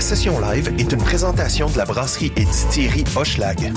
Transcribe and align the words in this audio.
La 0.00 0.06
session 0.06 0.40
live 0.40 0.72
est 0.78 0.92
une 0.92 1.02
présentation 1.02 1.68
de 1.68 1.76
la 1.76 1.84
brasserie 1.84 2.32
et 2.34 2.46
distillerie 2.46 3.04
Hochelag. 3.14 3.70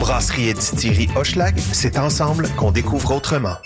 Brasserie 0.00 0.48
et 0.48 0.54
distillerie 0.54 1.10
Hochelag, 1.14 1.54
c'est 1.58 1.98
ensemble 1.98 2.48
qu'on 2.56 2.70
découvre 2.70 3.14
autrement. 3.14 3.56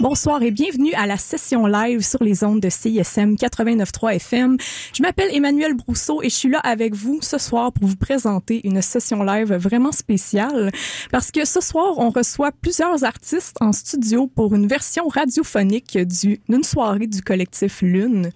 Bonsoir 0.00 0.42
et 0.42 0.50
bienvenue 0.50 0.92
à 0.94 1.06
la 1.06 1.16
session 1.16 1.68
live 1.68 2.00
sur 2.00 2.24
les 2.24 2.42
ondes 2.42 2.58
de 2.58 2.68
CISM 2.68 3.34
89.3 3.36 4.16
FM. 4.16 4.56
Je 4.92 5.02
m'appelle 5.02 5.28
Emmanuel 5.32 5.74
Brousseau 5.74 6.20
et 6.20 6.28
je 6.28 6.34
suis 6.34 6.48
là 6.48 6.58
avec 6.58 6.94
vous 6.94 7.20
ce 7.22 7.38
soir 7.38 7.72
pour 7.72 7.86
vous 7.86 7.96
présenter 7.96 8.60
une 8.64 8.82
session 8.82 9.22
live 9.22 9.54
vraiment 9.54 9.92
spéciale 9.92 10.72
parce 11.12 11.30
que 11.30 11.44
ce 11.44 11.60
soir, 11.60 11.94
on 11.98 12.10
reçoit 12.10 12.50
plusieurs 12.50 13.04
artistes 13.04 13.56
en 13.60 13.70
studio 13.70 14.26
pour 14.26 14.56
une 14.56 14.66
version 14.66 15.06
radiophonique 15.06 15.96
d'une 15.96 16.64
soirée 16.64 17.06
du 17.06 17.22
collectif 17.22 17.80
Lune. 17.80 18.30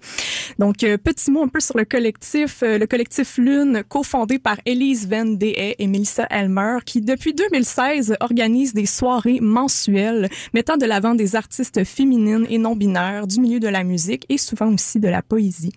Donc, 0.59 0.83
euh, 0.83 0.97
petit 0.97 1.29
mot 1.29 1.43
un 1.43 1.49
peu 1.49 1.59
sur 1.59 1.77
le 1.77 1.85
collectif. 1.85 2.63
Euh, 2.63 2.77
le 2.77 2.87
collectif 2.87 3.37
Lune, 3.37 3.83
cofondé 3.87 4.39
par 4.39 4.57
Elise 4.65 5.09
Van 5.09 5.35
et 5.41 5.87
Melissa 5.87 6.25
Elmer, 6.29 6.77
qui 6.85 7.01
depuis 7.01 7.33
2016 7.33 8.15
organise 8.21 8.73
des 8.73 8.85
soirées 8.85 9.39
mensuelles 9.41 10.29
mettant 10.53 10.77
de 10.77 10.85
l'avant 10.85 11.15
des 11.15 11.35
artistes 11.35 11.48
artistes 11.49 11.83
féminines 11.83 12.45
et 12.47 12.59
non-binaires 12.59 13.25
du 13.25 13.39
milieu 13.39 13.59
de 13.59 13.67
la 13.67 13.83
musique 13.83 14.23
et 14.29 14.37
souvent 14.37 14.71
aussi 14.71 14.99
de 14.99 15.07
la 15.07 15.23
poésie. 15.23 15.71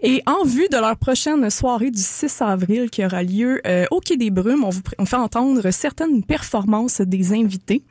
Et 0.00 0.22
en 0.24 0.44
vue 0.44 0.66
de 0.72 0.78
leur 0.78 0.96
prochaine 0.96 1.50
soirée 1.50 1.90
du 1.90 2.00
6 2.00 2.40
avril 2.40 2.88
qui 2.88 3.04
aura 3.04 3.22
lieu 3.22 3.60
euh, 3.66 3.84
au 3.90 4.00
Quai 4.00 4.16
des 4.16 4.30
Brumes, 4.30 4.64
on 4.64 4.70
vous 4.70 4.80
fait 5.04 5.16
entendre 5.16 5.70
certaines 5.72 6.24
performances 6.24 7.02
des 7.02 7.34
invités. 7.34 7.82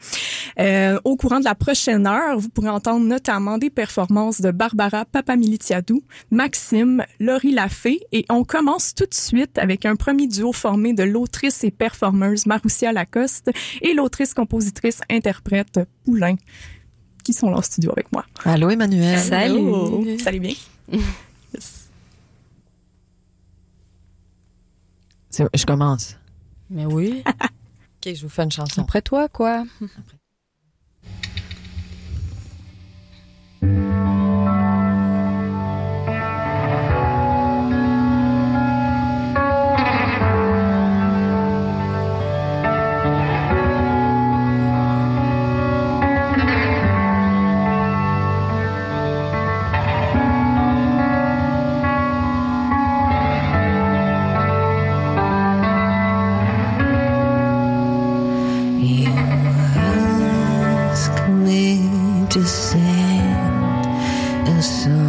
Euh, 0.59 0.99
au 1.03 1.15
courant 1.15 1.39
de 1.39 1.45
la 1.45 1.53
prochaine 1.53 2.07
heure, 2.07 2.39
vous 2.39 2.49
pourrez 2.49 2.69
entendre 2.69 3.05
notamment 3.05 3.59
des 3.59 3.69
performances 3.69 4.41
de 4.41 4.49
Barbara 4.49 5.05
Papamilitiadou, 5.05 6.01
Maxime, 6.31 7.03
Laurie 7.19 7.51
Lafay 7.51 7.99
et 8.11 8.25
on 8.29 8.43
commence 8.43 8.95
tout 8.95 9.05
de 9.05 9.13
suite 9.13 9.59
avec 9.59 9.85
un 9.85 9.95
premier 9.95 10.25
duo 10.25 10.51
formé 10.51 10.93
de 10.93 11.03
l'autrice 11.03 11.63
et 11.63 11.69
performeuse 11.69 12.47
Maroussia 12.47 12.91
Lacoste 12.91 13.51
et 13.83 13.93
l'autrice, 13.93 14.33
compositrice, 14.33 15.01
interprète 15.11 15.79
Poulain 16.05 16.35
qui 17.23 17.33
sont 17.33 17.49
là 17.49 17.57
en 17.57 17.61
studio 17.61 17.91
avec 17.91 18.11
moi. 18.11 18.25
Allô 18.45 18.69
Emmanuel. 18.69 19.19
Salut. 19.19 20.19
Salut 20.19 20.39
bien. 20.39 20.53
Je 25.31 25.65
commence. 25.65 26.15
Mais 26.69 26.85
oui. 26.85 27.23
ok, 27.27 28.13
je 28.13 28.21
vous 28.21 28.29
fais 28.29 28.43
une 28.43 28.51
chanson. 28.51 28.81
Après 28.81 29.01
toi, 29.01 29.27
quoi? 29.29 29.65
Après. 29.81 30.17
to 62.33 62.43
sing 62.47 62.81
a 64.47 64.61
song. 64.63 65.02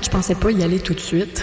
fait, 0.00 0.04
je 0.04 0.10
pensais 0.10 0.34
pas 0.34 0.50
y 0.50 0.62
aller 0.62 0.78
tout 0.78 0.94
de 0.94 1.00
suite. 1.00 1.42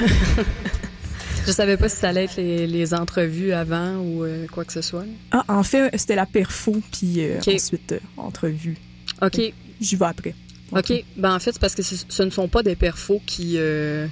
je 1.48 1.52
savais 1.52 1.78
pas 1.78 1.90
si 1.90 1.98
ça 1.98 2.10
allait 2.10 2.26
être 2.26 2.36
les, 2.38 2.68
les 2.68 2.94
entrevues 2.94 3.52
avant 3.52 3.98
ou 3.98 4.24
euh, 4.24 4.46
quoi 4.52 4.64
que 4.66 4.74
ce 4.74 4.82
soit. 4.82 5.06
Ah, 5.32 5.44
en 5.48 5.64
fait, 5.64 5.90
c'était 5.98 6.16
la 6.16 6.26
perfo, 6.26 6.76
puis 6.92 7.16
euh, 7.26 7.38
Ok. 7.40 7.54
ensuite, 7.56 7.92
euh, 7.94 8.00
entrevue. 8.18 8.78
OK. 9.22 9.42
J'y 9.82 9.96
vais 9.96 10.06
après. 10.06 10.36
OK. 10.72 10.94
Ben, 11.18 11.34
en 11.36 11.40
fait, 11.40 11.54
c'est 11.54 11.60
parce 11.62 11.76
que 11.76 11.82
ce, 11.84 12.24
ne 12.24 12.30
sont 12.30 12.48
pas 12.48 12.64
des 12.64 12.76
perfos 12.76 13.22
qui, 13.26 13.56
euh, 13.58 14.08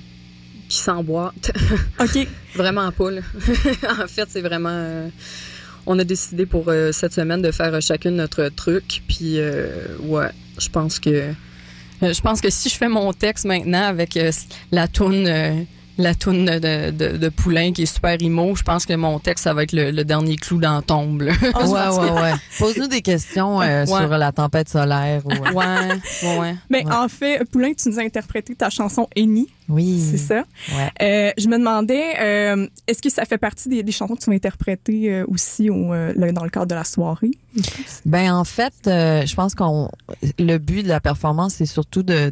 qui 0.70 0.78
s'emboîtent. 0.78 1.52
OK. 2.00 2.28
vraiment 2.56 2.92
pas, 2.92 3.12
là. 3.12 3.22
en 4.04 4.08
fait, 4.08 4.28
c'est 4.30 4.42
vraiment... 4.42 4.70
euh, 4.72 5.08
on 5.86 5.98
a 6.00 6.04
décidé 6.04 6.46
pour 6.46 6.66
euh, 6.70 6.92
cette 6.92 7.14
semaine 7.14 7.42
de 7.42 7.52
faire 7.52 7.74
euh, 7.74 7.82
chacune 7.82 8.16
notre 8.16 8.50
truc. 8.50 9.04
Puis, 9.08 9.38
ouais, 10.00 10.30
je 10.58 10.70
pense 10.70 11.00
que... 11.00 11.34
euh, 12.04 12.14
je 12.14 12.22
pense 12.22 12.42
que 12.42 12.50
si 12.50 12.70
je 12.70 12.76
fais 12.76 12.90
mon 12.90 13.14
texte 13.14 13.46
maintenant 13.46 13.84
avec 13.84 14.18
euh, 14.18 14.32
la 14.72 14.88
toune... 14.88 15.26
euh, 15.28 15.64
la 15.98 16.16
toune 16.16 16.46
de, 16.46 16.90
de, 16.90 17.18
de 17.18 17.30
Poulain 17.30 17.74
qui 17.74 17.84
est 17.84 17.86
super 17.94 18.20
imo, 18.20 18.56
je 18.56 18.64
pense 18.64 18.88
que 18.88 18.94
mon 18.94 19.20
texte, 19.20 19.44
ça 19.44 19.54
va 19.54 19.62
être 19.64 19.74
le, 19.74 19.92
le 19.92 20.04
dernier 20.04 20.36
clou 20.36 20.58
dans 20.58 20.76
la 20.78 20.82
tombe. 20.82 21.22
là. 21.22 21.34
Ah, 21.54 21.68
Ouais, 21.68 22.00
ouais, 22.10 22.22
ouais. 22.22 22.32
Pose-nous 22.60 22.88
des 22.88 23.02
questions 23.02 23.62
euh, 23.62 23.82
Ouais. 23.86 23.86
sur 23.86 24.08
la 24.18 24.32
tempête 24.32 24.68
solaire. 24.70 25.22
Ou, 25.26 25.30
ouais, 25.30 26.00
ouais, 26.24 26.38
ouais. 26.40 26.56
Mais 26.72 26.84
Ouais. 26.86 26.92
en 26.94 27.08
fait, 27.08 27.44
Poulain, 27.52 27.74
tu 27.74 27.90
nous 27.90 28.00
as 28.00 28.04
interprété 28.04 28.56
ta 28.56 28.72
chanson 28.72 29.08
Eni, 29.16 29.48
Oui. 29.72 30.00
c'est 30.12 30.18
ça? 30.18 30.44
Ouais. 30.76 30.92
Euh, 31.02 31.32
je 31.38 31.48
me 31.48 31.58
demandais, 31.58 32.20
euh, 32.20 32.68
est-ce 32.88 33.02
que 33.02 33.10
ça 33.10 33.26
fait 33.26 33.38
partie 33.38 33.70
des, 33.70 33.84
des 33.84 33.92
chansons 33.92 34.16
que 34.16 34.22
tu 34.22 34.30
vas 34.30 34.36
interpréter 34.36 35.14
euh, 35.14 35.26
aussi 35.28 35.70
au, 35.70 35.88
dans 35.88 36.44
le 36.44 36.50
cadre 36.50 36.68
de 36.68 36.76
la 36.76 36.84
soirée? 36.84 37.32
Ben 38.06 38.34
en 38.34 38.44
fait, 38.44 38.74
je 38.86 39.36
pense 39.36 39.56
qu'on 39.56 39.90
le 40.40 40.58
but 40.58 40.84
de 40.84 40.88
la 40.88 41.00
performance 41.02 41.56
c'est 41.56 41.66
surtout 41.66 42.04
de 42.04 42.32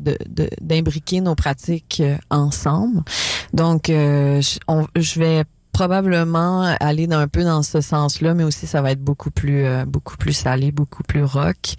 d'imbriquer 0.62 1.22
nos 1.22 1.36
pratiques 1.36 2.02
ensemble. 2.30 3.02
Donc 3.54 3.86
je, 3.88 4.58
on- 4.68 4.88
je 4.96 5.20
vais 5.20 5.44
probablement 5.72 6.76
aller 6.82 7.08
d'un 7.08 7.28
peu 7.28 7.44
dans 7.44 7.64
ce 7.64 7.80
sens-là, 7.82 8.34
mais 8.34 8.44
aussi 8.44 8.68
ça 8.68 8.82
va 8.82 8.92
être 8.92 9.02
beaucoup 9.04 9.32
plus 9.32 9.64
euh, 9.64 9.86
beaucoup 9.86 10.18
plus 10.18 10.34
salé, 10.34 10.72
beaucoup 10.72 11.04
plus 11.04 11.24
rock. 11.24 11.76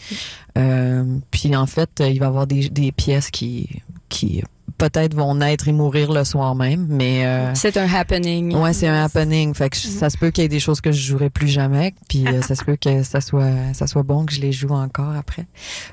Euh, 0.58 1.04
puis 1.30 1.54
en 1.54 1.66
fait, 1.66 1.90
il 2.00 2.18
va 2.18 2.26
y 2.26 2.28
avoir 2.28 2.46
des, 2.46 2.68
des 2.68 2.92
pièces 2.92 3.30
qui 3.30 3.68
qui 4.08 4.42
peut-être 4.80 5.14
vont 5.14 5.34
naître 5.36 5.68
et 5.68 5.72
mourir 5.72 6.10
le 6.10 6.24
soir 6.24 6.54
même, 6.54 6.86
mais 6.88 7.24
euh, 7.26 7.52
C'est 7.54 7.76
un 7.76 7.86
happening. 7.92 8.54
Ouais, 8.56 8.72
c'est 8.72 8.88
un 8.88 9.04
happening. 9.04 9.54
Fait 9.54 9.70
que 9.70 9.76
je- 9.76 9.86
ça 9.88 10.10
se 10.10 10.16
peut 10.18 10.30
qu'il 10.30 10.42
y 10.42 10.44
ait 10.46 10.48
des 10.48 10.58
choses 10.58 10.80
que 10.80 10.90
je 10.90 11.00
jouerai 11.00 11.30
plus 11.30 11.48
jamais, 11.48 11.94
puis 12.08 12.26
euh, 12.26 12.40
ça 12.42 12.54
se 12.54 12.64
peut 12.64 12.76
que 12.76 13.02
ça 13.02 13.20
soit 13.20 13.50
ça 13.74 13.86
soit 13.86 14.02
bon 14.02 14.24
que 14.26 14.32
je 14.32 14.40
les 14.40 14.52
joue 14.52 14.70
encore 14.70 15.14
après. 15.16 15.46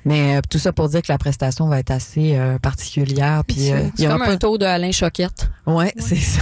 Mais 0.06 0.38
euh, 0.38 0.42
tout 0.50 0.58
ça 0.58 0.72
pour 0.72 0.90
dire 0.90 1.02
que 1.02 1.12
la 1.12 1.18
prestation 1.18 1.68
va 1.68 1.80
être 1.80 1.92
assez 1.92 2.36
euh, 2.36 2.58
particulière, 2.60 3.44
puis 3.46 3.58
il 3.58 3.66
y 3.68 3.74
C'est 3.98 4.08
aura 4.08 4.18
comme 4.20 4.30
un 4.30 4.38
tour 4.38 4.58
de 4.58 4.66
Alain 4.66 4.92
Choquette. 4.92 5.50
Ouais, 5.66 5.94
c'est 5.98 6.16
ça. 6.16 6.42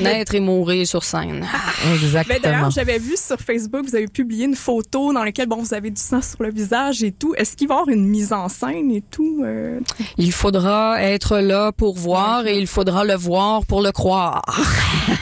Naître 0.00 0.34
et 0.34 0.40
mourir 0.40 0.86
sur 0.86 1.04
scène. 1.04 1.40
Ben, 1.84 1.94
Exactement. 1.94 2.38
D'ailleurs, 2.42 2.70
j'avais 2.70 2.98
vu 2.98 3.14
sur 3.16 3.38
Facebook, 3.40 3.84
vous 3.86 3.94
avez 3.94 4.08
publié 4.08 4.44
une 4.46 4.56
photo 4.56 5.12
dans 5.12 5.22
laquelle 5.22 5.48
bon, 5.48 5.62
vous 5.62 5.72
avez 5.74 5.90
du 5.90 6.00
sang 6.00 6.20
sur 6.20 6.42
le 6.42 6.50
visage 6.50 7.02
et 7.04 7.12
tout. 7.12 7.32
Est-ce 7.36 7.56
qu'il 7.56 7.68
va 7.68 7.74
y 7.74 7.78
avoir 7.78 7.88
une 7.94 8.06
mise 8.08 8.32
en 8.32 8.48
scène 8.48 8.90
et 8.90 9.02
tout? 9.08 9.42
euh? 9.44 9.78
Il 10.18 10.32
faudra 10.32 11.00
être 11.02 11.38
là 11.38 11.59
pour 11.76 11.96
voir 11.96 12.46
et 12.46 12.58
il 12.58 12.66
faudra 12.66 13.04
le 13.04 13.14
voir 13.14 13.64
pour 13.66 13.82
le 13.82 13.92
croire. 13.92 14.42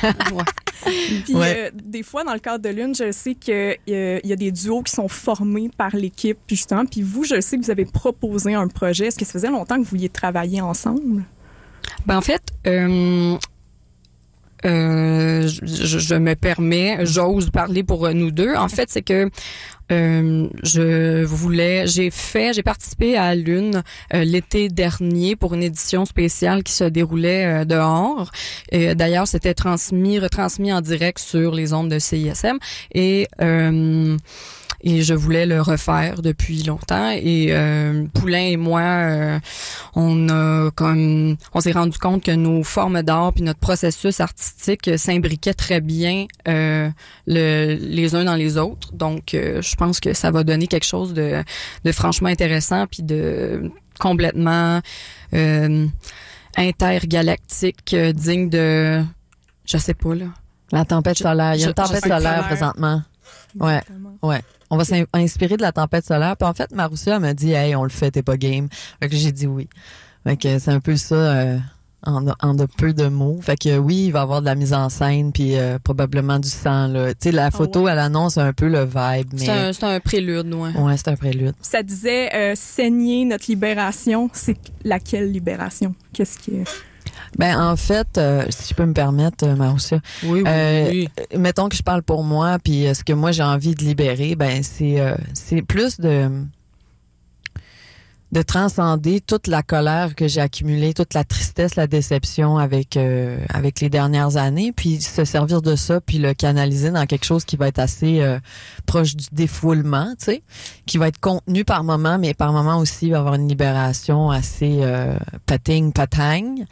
Ouais. 0.04 0.44
Puis 1.24 1.34
Ouais. 1.34 1.56
euh, 1.58 1.70
des 1.74 2.04
fois, 2.04 2.22
dans 2.22 2.32
le 2.32 2.38
cadre 2.38 2.62
de 2.62 2.68
l'une, 2.68 2.94
je 2.94 3.10
sais 3.10 3.34
qu'il 3.34 3.76
y, 3.88 3.94
a- 3.94 4.20
il 4.22 4.26
y 4.28 4.32
a 4.32 4.36
des 4.36 4.52
duos 4.52 4.82
qui 4.82 4.92
sont 4.92 5.08
formés 5.08 5.68
par 5.76 5.94
l'équipe, 5.96 6.38
puis 6.46 6.54
justement. 6.56 6.84
Puis 6.86 7.02
vous, 7.02 7.24
je 7.24 7.40
sais 7.40 7.58
que 7.58 7.64
vous 7.64 7.70
avez 7.72 7.84
proposé 7.84 8.54
un 8.54 8.68
projet. 8.68 9.06
Est-ce 9.06 9.18
que 9.18 9.24
ça 9.24 9.32
faisait 9.32 9.50
longtemps 9.50 9.74
que 9.76 9.80
vous 9.82 9.90
vouliez 9.90 10.08
travailler 10.08 10.60
ensemble? 10.60 11.24
Ben, 12.06 12.16
en 12.16 12.20
fait, 12.20 12.42
euh, 12.68 13.36
euh, 14.64 15.46
je, 15.48 15.98
je 15.98 16.14
me 16.14 16.34
permets, 16.34 17.04
j'ose 17.06 17.50
parler 17.50 17.82
pour 17.82 18.06
euh, 18.06 18.12
nous 18.12 18.30
deux. 18.30 18.54
En 18.54 18.68
fait, 18.68 18.88
c'est 18.90 19.02
que 19.02 19.30
euh, 19.90 20.48
je 20.62 21.24
voulais, 21.24 21.86
j'ai 21.86 22.10
fait, 22.10 22.52
j'ai 22.52 22.62
participé 22.62 23.16
à 23.16 23.34
l'une 23.34 23.82
euh, 24.14 24.24
l'été 24.24 24.68
dernier 24.68 25.36
pour 25.36 25.54
une 25.54 25.62
édition 25.62 26.04
spéciale 26.04 26.62
qui 26.62 26.72
se 26.72 26.84
déroulait 26.84 27.46
euh, 27.46 27.64
dehors. 27.64 28.30
Et, 28.70 28.94
D'ailleurs, 28.94 29.28
c'était 29.28 29.54
transmis, 29.54 30.18
retransmis 30.18 30.72
en 30.72 30.80
direct 30.80 31.18
sur 31.18 31.54
les 31.54 31.72
ondes 31.72 31.88
de 31.88 31.98
CISM 31.98 32.58
et 32.94 33.28
euh, 33.40 34.16
et 34.80 35.02
je 35.02 35.14
voulais 35.14 35.46
le 35.46 35.60
refaire 35.60 36.22
depuis 36.22 36.62
longtemps. 36.62 37.10
Et 37.10 37.48
euh, 37.50 38.04
Poulain 38.14 38.46
et 38.46 38.56
moi, 38.56 38.80
euh, 38.80 39.38
on 39.94 40.28
a 40.28 40.70
comme 40.70 41.36
on 41.54 41.60
s'est 41.60 41.72
rendu 41.72 41.98
compte 41.98 42.22
que 42.22 42.30
nos 42.30 42.62
formes 42.62 43.02
d'art 43.02 43.32
puis 43.32 43.42
notre 43.42 43.58
processus 43.58 44.20
artistique 44.20 44.90
s'imbriquaient 44.96 45.54
très 45.54 45.80
bien 45.80 46.26
euh, 46.46 46.88
le, 47.26 47.76
les 47.80 48.14
uns 48.14 48.24
dans 48.24 48.36
les 48.36 48.56
autres. 48.56 48.92
Donc, 48.92 49.34
euh, 49.34 49.60
je 49.62 49.74
pense 49.74 50.00
que 50.00 50.12
ça 50.12 50.30
va 50.30 50.44
donner 50.44 50.66
quelque 50.66 50.86
chose 50.86 51.12
de, 51.12 51.42
de 51.84 51.92
franchement 51.92 52.28
intéressant 52.28 52.86
puis 52.86 53.02
de 53.02 53.70
complètement 53.98 54.80
euh, 55.34 55.86
intergalactique, 56.56 57.94
euh, 57.94 58.12
digne 58.12 58.48
de, 58.48 59.02
je 59.66 59.76
sais 59.78 59.94
pas 59.94 60.14
là. 60.14 60.26
La 60.70 60.84
tempête 60.84 61.18
solaire. 61.18 61.54
Il 61.54 61.62
y 61.62 61.64
a 61.64 61.68
une 61.68 61.74
tempête 61.74 62.02
solaire 62.02 62.46
pas. 62.48 63.02
Ouais. 63.58 63.78
Exactement. 63.78 64.18
On 64.70 64.76
va 64.76 64.84
s'inspirer 64.84 65.56
de 65.56 65.62
la 65.62 65.72
tempête 65.72 66.04
solaire. 66.04 66.36
Puis 66.36 66.48
en 66.48 66.54
fait, 66.54 66.70
Maroussia 66.72 67.14
elle 67.16 67.20
m'a 67.22 67.34
dit, 67.34 67.52
hey, 67.52 67.74
on 67.74 67.84
le 67.84 67.88
fait, 67.90 68.10
t'es 68.10 68.22
pas 68.22 68.36
game. 68.36 68.68
Fait 69.02 69.08
que 69.08 69.16
j'ai 69.16 69.32
dit 69.32 69.46
oui. 69.46 69.68
Fait 70.24 70.36
que 70.36 70.58
c'est 70.58 70.70
un 70.70 70.80
peu 70.80 70.96
ça. 70.96 71.14
euh, 71.14 71.58
en, 72.06 72.24
en 72.40 72.54
de 72.54 72.66
peu 72.66 72.92
de 72.92 73.08
mots. 73.08 73.40
Fait 73.42 73.56
que 73.56 73.76
oui, 73.76 74.06
il 74.06 74.12
va 74.12 74.20
y 74.20 74.22
avoir 74.22 74.40
de 74.40 74.46
la 74.46 74.54
mise 74.54 74.72
en 74.72 74.88
scène 74.88 75.32
puis 75.32 75.56
euh, 75.56 75.78
probablement 75.82 76.38
du 76.38 76.48
sang 76.48 76.86
là. 76.86 77.12
Tu 77.12 77.16
sais 77.24 77.32
la 77.32 77.50
photo 77.50 77.82
ouais. 77.82 77.92
elle 77.92 77.98
annonce 77.98 78.38
un 78.38 78.52
peu 78.52 78.68
le 78.68 78.84
vibe 78.84 79.28
mais 79.32 79.38
C'est 79.44 79.50
un, 79.50 79.72
c'est 79.72 79.84
un 79.84 79.98
prélude, 80.00 80.54
ouais. 80.54 80.70
ouais, 80.78 80.96
c'est 80.96 81.08
un 81.08 81.16
prélude. 81.16 81.54
Ça 81.60 81.82
disait 81.82 82.32
euh, 82.34 82.52
saigner 82.54 83.24
notre 83.24 83.46
libération. 83.48 84.30
C'est 84.32 84.56
laquelle 84.84 85.32
libération? 85.32 85.92
Qu'est-ce 86.12 86.38
qui 86.38 86.52
est... 86.52 86.64
Ben 87.36 87.60
en 87.60 87.76
fait, 87.76 88.16
euh, 88.16 88.44
si 88.50 88.68
je 88.70 88.74
peux 88.74 88.86
me 88.86 88.92
permettre 88.94 89.46
euh, 89.46 89.56
Maroussia, 89.56 89.98
Oui, 90.24 90.40
oui, 90.40 90.44
Euh, 90.46 90.88
oui. 90.90 91.08
mettons 91.36 91.68
que 91.68 91.76
je 91.76 91.82
parle 91.82 92.02
pour 92.02 92.22
moi 92.24 92.58
puis 92.62 92.86
euh, 92.86 92.94
ce 92.94 93.04
que 93.04 93.12
moi 93.12 93.32
j'ai 93.32 93.42
envie 93.42 93.74
de 93.74 93.84
libérer, 93.84 94.34
ben 94.36 94.62
c'est 94.62 95.00
euh, 95.00 95.14
c'est 95.34 95.62
plus 95.62 95.98
de 96.00 96.30
de 98.30 98.42
transcender 98.42 99.20
toute 99.20 99.46
la 99.46 99.62
colère 99.62 100.14
que 100.14 100.28
j'ai 100.28 100.40
accumulée, 100.40 100.92
toute 100.92 101.14
la 101.14 101.24
tristesse, 101.24 101.76
la 101.76 101.86
déception 101.86 102.58
avec 102.58 102.96
euh, 102.96 103.38
avec 103.48 103.80
les 103.80 103.88
dernières 103.88 104.36
années, 104.36 104.72
puis 104.72 105.00
se 105.00 105.24
servir 105.24 105.62
de 105.62 105.76
ça, 105.76 106.00
puis 106.00 106.18
le 106.18 106.34
canaliser 106.34 106.90
dans 106.90 107.06
quelque 107.06 107.24
chose 107.24 107.44
qui 107.44 107.56
va 107.56 107.68
être 107.68 107.78
assez 107.78 108.20
euh, 108.20 108.38
proche 108.86 109.16
du 109.16 109.26
défoulement, 109.32 110.14
tu 110.18 110.26
sais, 110.26 110.42
qui 110.84 110.98
va 110.98 111.08
être 111.08 111.20
contenu 111.20 111.64
par 111.64 111.84
moment, 111.84 112.18
mais 112.18 112.34
par 112.34 112.52
moment 112.52 112.78
aussi 112.78 113.06
il 113.06 113.12
va 113.12 113.20
avoir 113.20 113.34
une 113.34 113.48
libération 113.48 114.30
assez 114.30 114.78
euh, 114.80 115.16
pating 115.46 115.92
patang. 115.92 116.64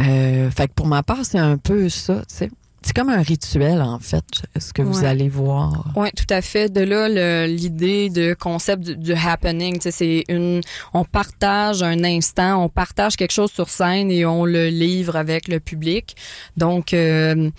Euh, 0.00 0.50
fait 0.50 0.68
que 0.68 0.72
pour 0.74 0.86
ma 0.86 1.02
part 1.02 1.24
c'est 1.24 1.38
un 1.38 1.56
peu 1.56 1.88
ça, 1.88 2.22
tu 2.28 2.34
sais. 2.36 2.50
C'est 2.84 2.96
comme 2.96 3.10
un 3.10 3.22
rituel 3.22 3.80
en 3.80 3.98
fait, 3.98 4.24
ce 4.58 4.72
que 4.72 4.82
vous 4.82 5.04
allez 5.04 5.28
voir. 5.28 5.92
Oui, 5.94 6.08
tout 6.16 6.26
à 6.30 6.42
fait. 6.42 6.68
De 6.68 6.80
là, 6.80 7.46
l'idée 7.46 8.10
de 8.10 8.34
concept 8.34 8.82
du, 8.82 8.96
du 8.96 9.12
happening, 9.12 9.78
c'est 9.80 10.24
une, 10.28 10.60
on 10.92 11.04
partage 11.04 11.82
un 11.82 12.02
instant, 12.04 12.62
on 12.62 12.68
partage 12.68 13.16
quelque 13.16 13.32
chose 13.32 13.52
sur 13.52 13.68
scène 13.68 14.10
et 14.10 14.26
on 14.26 14.44
le 14.44 14.68
livre 14.68 15.16
avec 15.16 15.48
le 15.48 15.60
public. 15.60 16.16
Donc, 16.56 16.92
euh, 16.92 17.50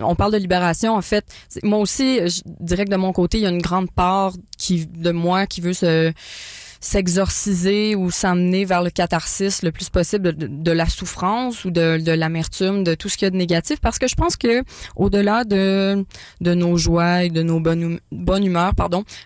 on 0.00 0.14
parle 0.14 0.32
de 0.32 0.38
libération. 0.38 0.94
En 0.94 1.02
fait, 1.02 1.24
moi 1.62 1.78
aussi, 1.78 2.18
je 2.26 2.40
dirais 2.60 2.84
que 2.84 2.90
de 2.90 2.96
mon 2.96 3.12
côté, 3.12 3.38
il 3.38 3.42
y 3.42 3.46
a 3.46 3.50
une 3.50 3.62
grande 3.62 3.90
part 3.90 4.32
qui, 4.56 4.86
de 4.86 5.10
moi 5.10 5.46
qui 5.46 5.60
veut 5.60 5.74
se 5.74 6.12
s'exorciser 6.86 7.94
ou 7.96 8.10
s'emmener 8.10 8.64
vers 8.64 8.82
le 8.82 8.90
catharsis 8.90 9.62
le 9.62 9.72
plus 9.72 9.88
possible 9.88 10.34
de, 10.36 10.72
la 10.72 10.86
souffrance 10.86 11.64
ou 11.64 11.70
de, 11.70 11.98
de 11.98 12.12
l'amertume, 12.12 12.84
de 12.84 12.94
tout 12.94 13.08
ce 13.08 13.16
qu'il 13.16 13.26
y 13.26 13.28
a 13.28 13.30
de 13.30 13.36
négatif, 13.36 13.80
parce 13.80 13.98
que 13.98 14.06
je 14.06 14.14
pense 14.14 14.36
que 14.36 14.62
au-delà 14.94 15.44
de 15.44 16.04
de 16.40 16.54
nos 16.54 16.76
joies 16.76 17.24
et 17.24 17.30
de 17.30 17.42
nos 17.42 17.60
bonnes, 17.60 17.84
hum- 17.84 18.00
bonnes 18.12 18.44
humeurs 18.44 18.72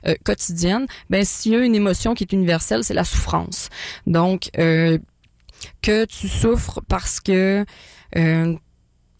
euh, 0.06 0.14
quotidiennes, 0.24 0.86
ben 1.10 1.24
s'il 1.24 1.52
y 1.52 1.56
a 1.56 1.60
une 1.60 1.74
émotion 1.74 2.14
qui 2.14 2.24
est 2.24 2.32
universelle, 2.32 2.82
c'est 2.82 2.94
la 2.94 3.04
souffrance. 3.04 3.68
Donc 4.06 4.50
euh, 4.58 4.98
que 5.82 6.04
tu 6.06 6.28
souffres 6.28 6.80
parce 6.88 7.20
que 7.20 7.64
euh, 8.16 8.56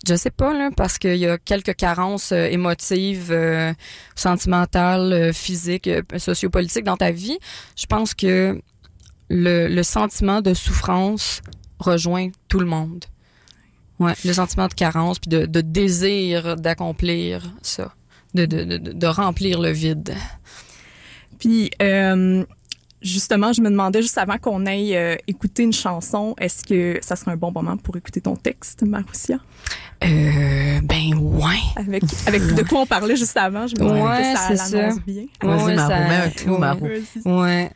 je 0.07 0.15
sais 0.15 0.31
pas 0.31 0.53
là 0.53 0.71
parce 0.77 0.99
qu'il 0.99 1.17
y 1.17 1.27
a 1.27 1.39
quelques 1.39 1.75
carences 1.75 2.33
euh, 2.33 2.47
émotives, 2.47 3.31
euh, 3.31 3.73
sentimentales, 4.15 5.13
euh, 5.13 5.33
physiques, 5.33 5.89
euh, 5.89 6.03
sociopolitiques 6.19 6.85
dans 6.85 6.97
ta 6.97 7.11
vie, 7.11 7.39
je 7.77 7.87
pense 7.87 8.15
que 8.15 8.61
le, 9.29 9.69
le 9.69 9.83
sentiment 9.83 10.41
de 10.41 10.55
souffrance 10.55 11.43
rejoint 11.79 12.31
tout 12.49 12.61
le 12.61 12.67
monde. 12.67 13.05
Ouais, 13.99 14.15
le 14.25 14.33
sentiment 14.33 14.67
de 14.67 14.75
carence 14.75 15.19
puis 15.19 15.29
de, 15.29 15.45
de 15.45 15.61
désir 15.61 16.57
d'accomplir 16.57 17.43
ça, 17.61 17.95
de, 18.33 18.47
de, 18.47 18.65
de, 18.65 18.79
de 18.79 19.07
remplir 19.07 19.61
le 19.61 19.71
vide. 19.71 20.15
Puis, 21.39 21.71
euh, 21.83 22.45
justement, 23.03 23.53
je 23.53 23.61
me 23.63 23.71
demandais 23.71 24.03
juste 24.03 24.19
avant 24.19 24.39
qu'on 24.39 24.67
aille 24.67 24.97
euh, 24.97 25.17
écouter 25.27 25.63
une 25.63 25.73
chanson, 25.73 26.35
est-ce 26.39 26.65
que 26.65 26.99
ça 27.03 27.17
serait 27.17 27.33
un 27.33 27.37
bon 27.37 27.51
moment 27.53 27.77
pour 27.77 27.97
écouter 27.97 28.21
ton 28.21 28.37
texte, 28.37 28.83
Maroussia? 28.83 29.39
Euh, 30.05 30.81
ben 30.83 31.15
ouais. 31.19 31.57
Avec, 31.77 32.03
avec 32.27 32.43
de 32.55 32.63
quoi 32.63 32.81
on 32.81 32.87
parlait 32.87 33.17
juste 33.17 33.37
avant, 33.37 33.67
je 33.67 33.75
me 33.77 33.81
disais 33.81 34.01
Ouais, 34.03 34.33
que 34.33 34.39
ça 34.39 34.57
c'est 34.57 34.77
l'annonce 34.77 34.95
ça. 34.97 35.01
bien. 35.07 35.27
Vas-y, 35.43 35.65
Ouais, 35.67 35.75
Marou, 35.77 35.89
ça- 35.91 36.01
mets 36.09 36.17
un 36.17 36.31
clou, 36.31 36.53
ouais. 36.55 36.59
Marou. 36.59 36.89
Ouais. 37.27 37.71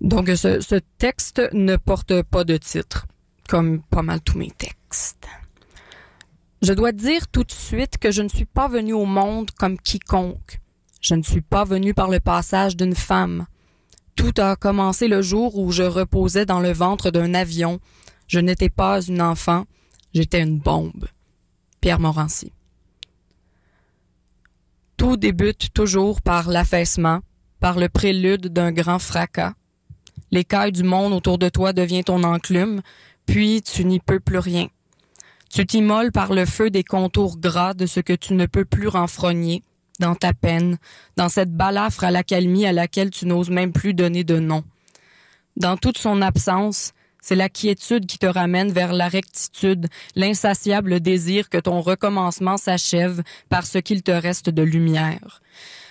Donc, 0.00 0.28
ce, 0.34 0.60
ce 0.60 0.76
texte 0.98 1.40
ne 1.52 1.76
porte 1.76 2.22
pas 2.22 2.44
de 2.44 2.56
titre, 2.56 3.06
comme 3.48 3.82
pas 3.82 4.02
mal 4.02 4.20
tous 4.20 4.36
mes 4.36 4.50
textes. 4.50 5.26
Je 6.60 6.72
dois 6.72 6.92
dire 6.92 7.28
tout 7.28 7.44
de 7.44 7.50
suite 7.52 7.98
que 7.98 8.10
je 8.10 8.22
ne 8.22 8.28
suis 8.28 8.44
pas 8.44 8.68
venu 8.68 8.92
au 8.92 9.04
monde 9.04 9.50
comme 9.52 9.78
quiconque. 9.78 10.60
Je 11.02 11.14
ne 11.14 11.22
suis 11.22 11.42
pas 11.42 11.64
venu 11.64 11.94
par 11.94 12.08
le 12.08 12.20
passage 12.20 12.76
d'une 12.76 12.94
femme. 12.94 13.46
Tout 14.14 14.32
a 14.38 14.54
commencé 14.56 15.08
le 15.08 15.20
jour 15.20 15.58
où 15.58 15.72
je 15.72 15.82
reposais 15.82 16.46
dans 16.46 16.60
le 16.60 16.72
ventre 16.72 17.10
d'un 17.10 17.34
avion. 17.34 17.80
Je 18.28 18.38
n'étais 18.38 18.68
pas 18.68 19.02
une 19.02 19.20
enfant, 19.20 19.64
j'étais 20.14 20.40
une 20.40 20.58
bombe. 20.58 21.08
Pierre 21.80 21.98
Morancy. 21.98 22.52
Tout 24.96 25.16
débute 25.16 25.74
toujours 25.74 26.22
par 26.22 26.48
l'affaissement, 26.48 27.20
par 27.58 27.78
le 27.78 27.88
prélude 27.88 28.46
d'un 28.46 28.70
grand 28.70 29.00
fracas. 29.00 29.54
L'écaille 30.30 30.70
du 30.70 30.84
monde 30.84 31.12
autour 31.12 31.38
de 31.38 31.48
toi 31.48 31.72
devient 31.72 32.04
ton 32.04 32.22
enclume, 32.22 32.80
puis 33.26 33.60
tu 33.62 33.84
n'y 33.84 33.98
peux 33.98 34.20
plus 34.20 34.38
rien. 34.38 34.68
Tu 35.50 35.66
t'immoles 35.66 36.12
par 36.12 36.32
le 36.32 36.46
feu 36.46 36.70
des 36.70 36.84
contours 36.84 37.38
gras 37.38 37.74
de 37.74 37.86
ce 37.86 37.98
que 37.98 38.12
tu 38.12 38.34
ne 38.34 38.46
peux 38.46 38.64
plus 38.64 38.86
renfrogner, 38.86 39.62
dans 40.02 40.14
ta 40.16 40.34
peine, 40.34 40.78
dans 41.16 41.28
cette 41.28 41.56
balafre 41.56 42.04
à 42.04 42.10
l'accalmie 42.10 42.66
à 42.66 42.72
laquelle 42.72 43.10
tu 43.10 43.24
n'oses 43.24 43.50
même 43.50 43.72
plus 43.72 43.94
donner 43.94 44.24
de 44.24 44.38
nom. 44.38 44.64
Dans 45.56 45.76
toute 45.76 45.96
son 45.96 46.22
absence, 46.22 46.92
c'est 47.22 47.36
la 47.36 47.48
quiétude 47.48 48.06
qui 48.06 48.18
te 48.18 48.26
ramène 48.26 48.72
vers 48.72 48.92
la 48.92 49.08
rectitude, 49.08 49.86
l'insatiable 50.16 50.98
désir 50.98 51.48
que 51.48 51.58
ton 51.58 51.80
recommencement 51.80 52.56
s'achève 52.56 53.22
par 53.48 53.64
ce 53.64 53.78
qu'il 53.78 54.02
te 54.02 54.10
reste 54.10 54.50
de 54.50 54.62
lumière. 54.62 55.40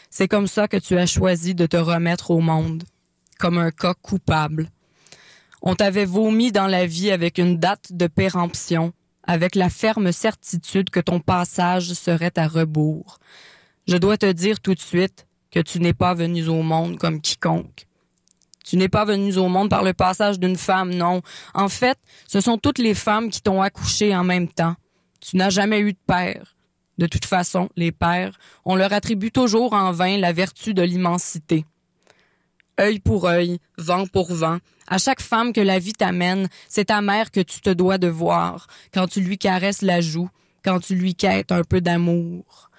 C'est 0.09 0.27
comme 0.27 0.47
ça 0.47 0.67
que 0.67 0.77
tu 0.77 0.97
as 0.97 1.05
choisi 1.05 1.55
de 1.55 1.65
te 1.65 1.77
remettre 1.77 2.31
au 2.31 2.41
monde, 2.41 2.83
comme 3.39 3.57
un 3.57 3.71
cas 3.71 3.93
coupable. 3.93 4.67
On 5.61 5.73
t'avait 5.73 6.05
vomi 6.05 6.51
dans 6.51 6.67
la 6.67 6.85
vie 6.85 7.11
avec 7.11 7.37
une 7.37 7.57
date 7.57 7.93
de 7.93 8.07
péremption, 8.07 8.91
avec 9.23 9.55
la 9.55 9.69
ferme 9.69 10.11
certitude 10.11 10.89
que 10.89 10.99
ton 10.99 11.21
passage 11.21 11.93
serait 11.93 12.37
à 12.37 12.47
rebours. 12.47 13.19
Je 13.87 13.97
dois 13.97 14.17
te 14.17 14.31
dire 14.31 14.59
tout 14.59 14.75
de 14.75 14.79
suite 14.79 15.27
que 15.51 15.59
tu 15.59 15.79
n'es 15.79 15.93
pas 15.93 16.13
venu 16.13 16.47
au 16.47 16.61
monde 16.61 16.97
comme 16.97 17.21
quiconque. 17.21 17.85
Tu 18.63 18.77
n'es 18.77 18.89
pas 18.89 19.05
venu 19.05 19.35
au 19.37 19.49
monde 19.49 19.69
par 19.69 19.83
le 19.83 19.93
passage 19.93 20.39
d'une 20.39 20.55
femme, 20.55 20.93
non. 20.93 21.21
En 21.53 21.67
fait, 21.67 21.97
ce 22.27 22.41
sont 22.41 22.57
toutes 22.57 22.77
les 22.77 22.93
femmes 22.93 23.29
qui 23.29 23.41
t'ont 23.41 23.61
accouché 23.61 24.15
en 24.15 24.23
même 24.23 24.47
temps. 24.47 24.75
Tu 25.19 25.35
n'as 25.35 25.49
jamais 25.49 25.79
eu 25.79 25.93
de 25.93 25.99
père. 26.07 26.55
De 26.97 27.07
toute 27.07 27.25
façon, 27.25 27.69
les 27.75 27.91
pères, 27.91 28.37
on 28.63 28.75
leur 28.75 28.93
attribue 28.93 29.31
toujours 29.31 29.73
en 29.73 29.91
vain 29.91 30.17
la 30.17 30.33
vertu 30.33 30.73
de 30.73 30.83
l'immensité. 30.83 31.65
Œil 32.79 32.99
pour 32.99 33.27
œil, 33.27 33.59
vent 33.77 34.05
pour 34.07 34.33
vent, 34.33 34.59
à 34.87 34.97
chaque 34.97 35.21
femme 35.21 35.53
que 35.53 35.61
la 35.61 35.79
vie 35.79 35.93
t'amène, 35.93 36.47
c'est 36.69 36.85
ta 36.85 37.01
mère 37.01 37.31
que 37.31 37.39
tu 37.39 37.61
te 37.61 37.69
dois 37.69 37.97
de 37.97 38.07
voir, 38.07 38.67
quand 38.93 39.07
tu 39.07 39.21
lui 39.21 39.37
caresses 39.37 39.81
la 39.81 40.01
joue, 40.01 40.29
quand 40.63 40.79
tu 40.79 40.95
lui 40.95 41.15
quêtes 41.15 41.51
un 41.51 41.63
peu 41.63 41.81
d'amour. 41.81 42.70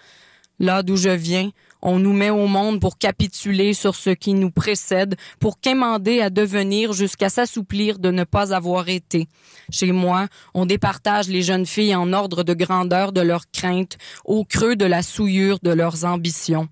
Là 0.63 0.85
d'où 0.85 0.95
je 0.95 1.11
viens, 1.11 1.51
on 1.83 1.99
nous 1.99 2.13
met 2.13 2.31
au 2.31 2.47
monde 2.47 2.81
pour 2.81 2.97
capituler 2.97 3.75
sur 3.75 3.97
ce 3.97 4.11
qui 4.11 4.33
nous 4.33 4.53
précède, 4.53 5.17
pour 5.41 5.59
quémander 5.59 6.21
à 6.21 6.31
devenir 6.31 6.93
jusqu'à 6.93 7.29
s'assouplir 7.29 7.99
de 7.99 8.13
ne 8.13 8.23
pas 8.23 8.55
avoir 8.55 8.89
été. 8.89 9.27
Chez 9.73 9.91
moi, 9.91 10.29
on 10.55 10.65
départage 10.65 11.27
les 11.27 11.43
jeunes 11.43 11.67
filles 11.67 11.97
en 11.97 12.13
ordre 12.13 12.45
de 12.45 12.55
grandeur 12.55 13.11
de 13.11 13.21
leurs 13.21 13.51
craintes, 13.51 13.99
au 14.25 14.45
creux 14.45 14.77
de 14.77 14.85
la 14.85 15.03
souillure 15.03 15.59
de 15.65 15.73
leurs 15.73 16.05
ambitions. 16.05 16.69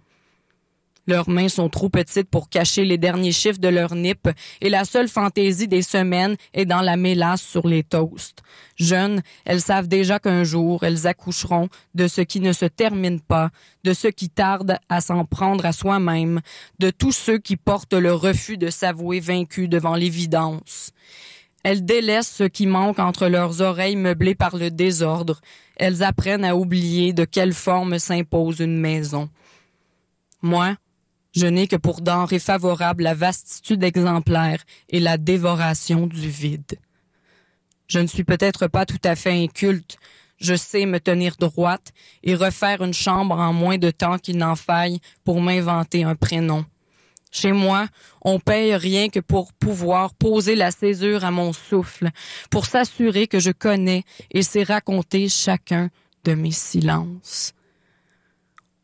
Leurs 1.07 1.29
mains 1.29 1.49
sont 1.49 1.69
trop 1.69 1.89
petites 1.89 2.29
pour 2.29 2.49
cacher 2.49 2.85
les 2.85 2.99
derniers 2.99 3.33
chiffres 3.33 3.59
de 3.59 3.69
leur 3.69 3.95
nippe 3.95 4.29
et 4.61 4.69
la 4.69 4.85
seule 4.85 5.09
fantaisie 5.09 5.67
des 5.67 5.83
semaines 5.83 6.37
est 6.55 6.67
dans 6.67 6.83
la 6.83 6.97
mélasse 6.97 7.43
sur 7.43 7.67
les 7.67 7.83
toasts. 7.83 8.43
Jeunes, 8.77 9.23
elles 9.45 9.61
savent 9.61 9.89
déjà 9.89 10.19
qu'un 10.19 10.45
jour 10.45 10.85
elles 10.85 11.07
accoucheront 11.07 11.69
de 11.95 12.07
ce 12.07 12.21
qui 12.21 12.41
ne 12.41 12.53
se 12.53 12.67
termine 12.67 13.21
pas, 13.21 13.51
de 13.85 13.93
ce 13.93 14.09
qui 14.09 14.29
tarde 14.29 14.77
à 14.89 15.01
s'en 15.01 15.25
prendre 15.25 15.67
à 15.67 15.73
soi-même, 15.73 16.41
de 16.79 16.91
tous 16.91 17.13
ceux 17.13 17.39
qui 17.39 17.57
portent 17.57 17.95
le 17.95 18.13
refus 18.13 18.59
de 18.59 18.71
s'avouer 18.71 19.21
vaincus 19.21 19.69
devant 19.69 19.97
l'évidence. 19.97 20.93
Elles 21.63 21.85
délaissent 21.85 22.33
ce 22.33 22.45
qui 22.45 22.67
manque 22.67 22.99
entre 22.99 23.27
leurs 23.27 23.61
oreilles 23.61 23.97
meublées 23.97 24.35
par 24.35 24.57
le 24.57 24.71
désordre. 24.71 25.41
Elles 25.77 26.03
apprennent 26.03 26.45
à 26.45 26.57
oublier 26.57 27.13
de 27.13 27.25
quelle 27.25 27.53
forme 27.53 27.99
s'impose 27.99 28.61
une 28.61 28.79
maison. 28.79 29.29
Moi, 30.43 30.77
je 31.33 31.47
n'ai 31.47 31.67
que 31.67 31.77
pour 31.77 32.01
denrée 32.01 32.39
favorable 32.39 33.05
la 33.05 33.15
vastitude 33.15 33.85
exemplaire 33.85 34.63
et 34.89 35.01
la 35.01 35.17
dévoration 35.17 36.07
du 36.07 36.29
vide. 36.29 36.79
Je 37.87 37.99
ne 37.99 38.07
suis 38.07 38.25
peut-être 38.25 38.67
pas 38.67 38.87
tout 38.87 39.01
à 39.05 39.17
fait 39.17 39.33
inculte, 39.33 39.97
je 40.39 40.55
sais 40.55 40.87
me 40.87 41.01
tenir 41.01 41.37
droite 41.37 41.93
et 42.23 42.35
refaire 42.35 42.83
une 42.83 42.95
chambre 42.95 43.39
en 43.39 43.53
moins 43.53 43.79
de 43.79 43.91
temps 43.91 44.19
qu'il 44.19 44.39
n'en 44.39 44.57
faille 44.57 45.01
pour 45.25 45.41
m'inventer 45.41 46.05
un 46.05 46.15
prénom. 46.15 46.65
Chez 47.31 47.53
moi, 47.53 47.87
on 48.23 48.41
paye 48.41 48.75
rien 48.75 49.09
que 49.09 49.21
pour 49.21 49.53
pouvoir 49.53 50.15
poser 50.15 50.57
la 50.57 50.73
césure 50.73 51.25
à 51.25 51.31
mon 51.31 51.53
souffle, 51.53 52.11
pour 52.51 52.67
s'assurer 52.67 53.29
que 53.29 53.39
je 53.39 53.53
connais 53.53 54.03
et 54.33 54.43
sais 54.43 54.65
raconter 54.65 55.29
chacun 55.29 55.91
de 56.25 56.35
mes 56.35 56.51
silences. 56.51 57.55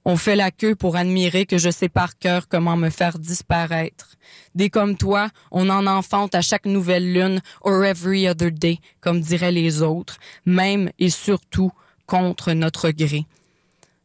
On 0.09 0.17
fait 0.17 0.37
la 0.37 0.53
queue 0.53 0.77
pour 0.77 0.95
admirer 0.95 1.47
que 1.47 1.59
je 1.59 1.69
sais 1.69 1.89
par 1.89 2.17
cœur 2.17 2.47
comment 2.47 2.77
me 2.77 2.91
faire 2.91 3.19
disparaître. 3.19 4.15
Des 4.55 4.71
comme 4.71 4.97
toi, 4.97 5.31
on 5.51 5.69
en 5.69 5.89
enfante 5.89 6.37
à 6.37 6.43
chaque 6.43 6.67
nouvelle 6.67 7.13
lune 7.13 7.41
or 7.63 7.85
every 7.85 8.29
other 8.29 8.53
day, 8.53 8.79
comme 9.01 9.21
diraient 9.21 9.51
les 9.51 9.83
autres, 9.83 10.19
même 10.45 10.93
et 11.01 11.11
surtout 11.11 11.73
contre 12.07 12.53
notre 12.53 12.91
gré. 12.91 13.27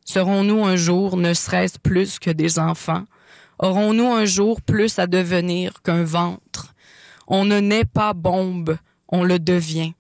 Serons-nous 0.04 0.66
un 0.66 0.76
jour, 0.76 1.18
ne 1.18 1.36
serait-ce 1.36 1.78
plus 1.78 2.18
que 2.18 2.32
des 2.32 2.58
enfants? 2.58 3.06
Aurons-nous 3.60 4.12
un 4.12 4.26
jour 4.26 4.60
plus 4.60 4.98
à 4.98 5.06
devenir 5.06 5.84
qu'un 5.84 6.04
ventre? 6.04 6.74
On 7.28 7.46
ne 7.46 7.60
naît 7.60 7.86
pas 7.86 8.14
bombe, 8.14 8.76
on 9.08 9.24
le 9.24 9.38
devient. 9.38 9.94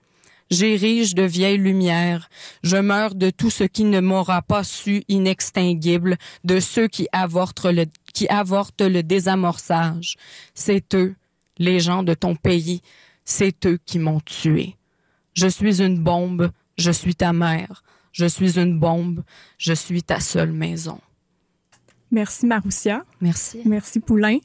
J'érige 0.52 1.16
de 1.16 1.24
vieilles 1.24 1.58
lumières. 1.58 2.30
Je 2.62 2.76
meurs 2.76 3.16
de 3.16 3.30
tout 3.30 3.50
ce 3.50 3.64
qui 3.64 3.86
ne 3.86 4.02
m'aura 4.02 4.42
pas 4.42 4.66
su 4.66 5.04
inextinguible, 5.08 6.18
de 6.44 6.60
ceux 6.60 6.88
qui 6.90 7.08
avortent 7.14 7.66
le, 7.66 7.86
qui 8.14 8.28
avortent 8.28 8.82
le 8.82 9.02
désamorçage. 9.02 10.18
C'est 10.54 10.94
eux, 10.94 11.16
les 11.58 11.80
gens 11.80 12.04
de 12.04 12.14
ton 12.14 12.36
pays, 12.36 12.82
c'est 13.24 13.66
eux 13.66 13.80
qui 13.86 13.98
m'ont 13.98 14.20
tué. 14.20 14.76
Je 15.34 15.48
suis 15.48 15.82
une 15.82 15.98
bombe, 15.98 16.52
je 16.78 16.92
suis 16.92 17.16
ta 17.16 17.32
mère. 17.32 17.84
Je 18.12 18.26
suis 18.26 18.60
une 18.60 18.78
bombe, 18.78 19.24
je 19.58 19.72
suis 19.72 20.04
ta 20.04 20.20
seule 20.20 20.52
maison. 20.52 21.00
Merci 22.12 22.46
Maroussia. 22.46 23.06
Merci. 23.22 23.62
Merci 23.64 24.02
Poulain. 24.02 24.40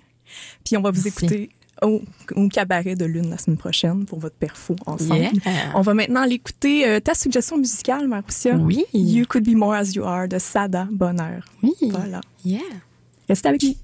Puis 0.65 0.77
on 0.77 0.83
va 0.83 0.93
vous 0.93 1.03
Merci. 1.03 1.25
écouter 1.25 1.51
au, 1.83 2.03
au 2.35 2.49
cabaret 2.49 2.95
de 2.95 3.05
Lune 3.05 3.31
la 3.31 3.39
semaine 3.39 3.59
prochaine 3.59 4.05
pour 4.07 4.19
votre 4.19 4.37
perfo 4.37 4.77
ensemble. 4.87 5.21
Yeah. 5.21 5.73
On 5.75 5.81
va 5.83 5.95
maintenant 5.95 6.23
aller 6.23 6.35
écouter 6.37 6.87
euh, 6.87 7.01
ta 7.01 7.15
suggestion 7.15 7.59
musicale, 7.59 8.07
Maroussia. 8.09 8.55
Oui. 8.57 8.85
You 8.95 9.27
Could 9.27 9.45
Be 9.45 9.55
More 9.55 9.75
As 9.75 9.93
You 9.95 10.05
Are 10.05 10.29
de 10.29 10.39
Sada 10.39 10.89
Bonheur. 10.91 11.45
Oui. 11.63 11.75
Voilà. 11.91 12.21
Yeah. 12.45 12.61
Restez 13.29 13.49
avec 13.49 13.63
nous. 13.63 13.75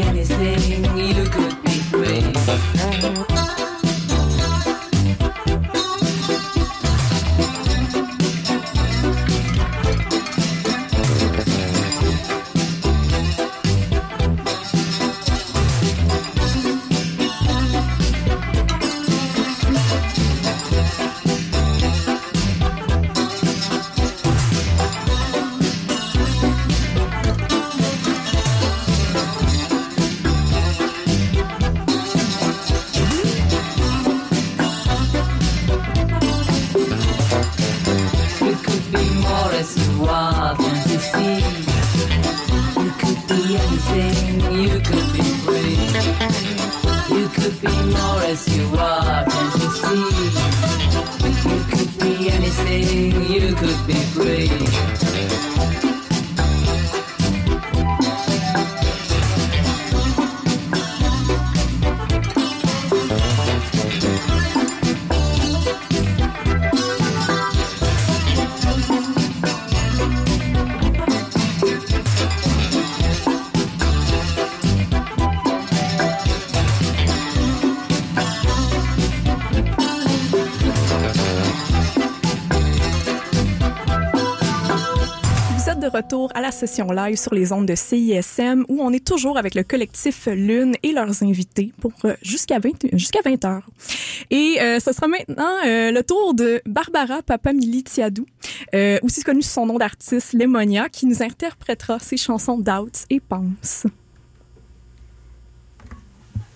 Anything, 0.00 0.96
you 0.96 1.24
could 1.28 1.62
be 1.62 1.70
free. 1.70 2.22
Uh-huh. 2.34 3.31
Session 86.52 86.86
live 86.92 87.16
sur 87.16 87.34
les 87.34 87.52
ondes 87.52 87.66
de 87.66 87.74
CISM 87.74 88.64
où 88.68 88.82
on 88.82 88.92
est 88.92 89.04
toujours 89.04 89.38
avec 89.38 89.54
le 89.54 89.62
collectif 89.62 90.26
Lune 90.26 90.74
et 90.82 90.92
leurs 90.92 91.22
invités 91.22 91.72
pour 91.80 91.92
euh, 92.04 92.14
jusqu'à 92.22 92.58
20 92.58 92.88
jusqu'à 92.92 93.20
20 93.24 93.44
heures. 93.44 93.68
Et 94.30 94.58
euh, 94.60 94.78
ce 94.78 94.92
sera 94.92 95.08
maintenant 95.08 95.56
euh, 95.66 95.90
le 95.90 96.02
tour 96.02 96.34
de 96.34 96.62
Barbara 96.66 97.22
Papamili 97.22 97.82
Tiadou, 97.82 98.26
euh, 98.74 98.98
aussi 99.02 99.22
connue 99.22 99.42
sous 99.42 99.50
son 99.50 99.66
nom 99.66 99.78
d'artiste 99.78 100.34
Lemonia, 100.34 100.88
qui 100.88 101.06
nous 101.06 101.22
interprétera 101.22 101.98
ses 101.98 102.16
chansons 102.16 102.58
Doubts 102.58 103.06
et 103.10 103.20
Pense. 103.20 103.86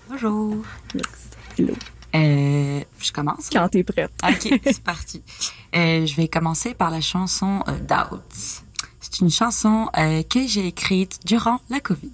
Bonjour. 0.09 0.65
Hello. 1.59 1.75
Euh, 2.15 2.81
je 2.99 3.13
commence? 3.13 3.51
Quand 3.51 3.69
t'es 3.69 3.83
prête. 3.83 4.13
Ok, 4.23 4.61
c'est 4.65 4.83
parti. 4.83 5.23
Euh, 5.75 6.07
je 6.07 6.17
vais 6.17 6.29
commencer 6.29 6.75
par 6.75 6.91
la 6.91 7.01
chanson 7.01 7.63
euh, 7.69 7.73
Doubts. 7.81 8.63
C'est 9.09 9.21
une 9.21 9.31
chanson 9.31 9.89
euh, 9.97 10.25
que 10.25 10.49
j'ai 10.49 10.67
écrite 10.67 11.21
durant 11.25 11.61
la 11.71 11.79
COVID. 11.79 12.11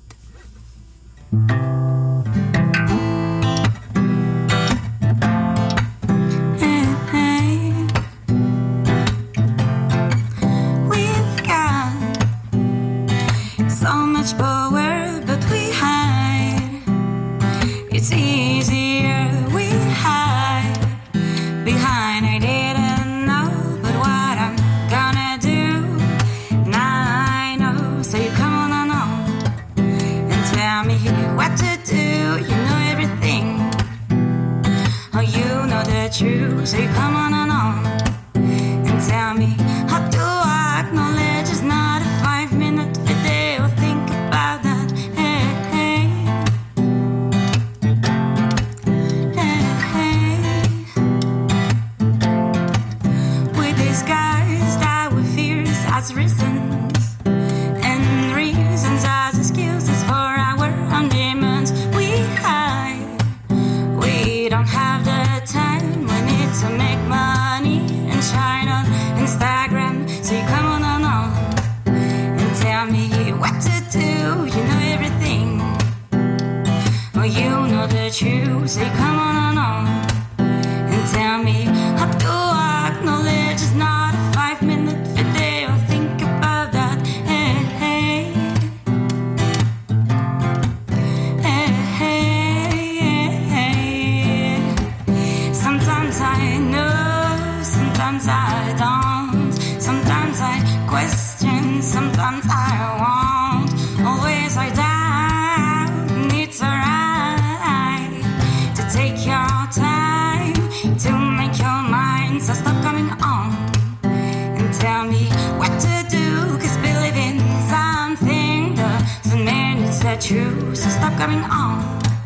So 120.33 120.89
stop 120.89 121.15
coming 121.19 121.41
on. 121.41 121.77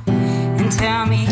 And 0.07 0.71
tell 0.71 1.07
me 1.07 1.27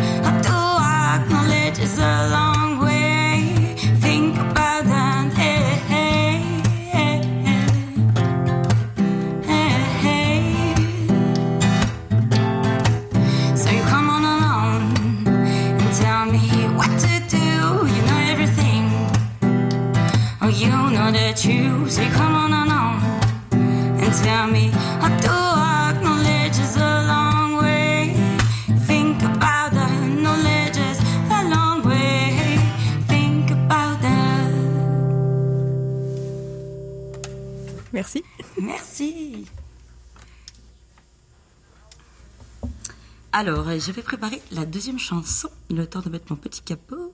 Alors, 43.36 43.68
euh, 43.68 43.80
je 43.80 43.90
vais 43.90 44.02
préparer 44.02 44.40
la 44.52 44.64
deuxième 44.64 45.00
chanson. 45.00 45.48
Le 45.68 45.86
temps 45.88 46.00
de 46.00 46.08
mettre 46.08 46.26
mon 46.30 46.36
petit 46.36 46.62
capot. 46.62 47.12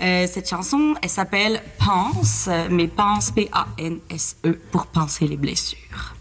Euh, 0.00 0.24
cette 0.32 0.48
chanson, 0.48 0.94
elle 1.02 1.08
s'appelle 1.08 1.60
Pense, 1.80 2.48
mais 2.70 2.86
Pense, 2.86 3.32
P-A-N-S-E, 3.32 4.52
pour 4.70 4.86
penser 4.86 5.26
les 5.26 5.36
blessures. 5.36 6.14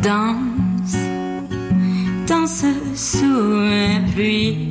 Danse, 0.00 0.94
danse 2.28 2.64
sous 2.94 3.50
la 3.50 4.00
pluie. 4.12 4.70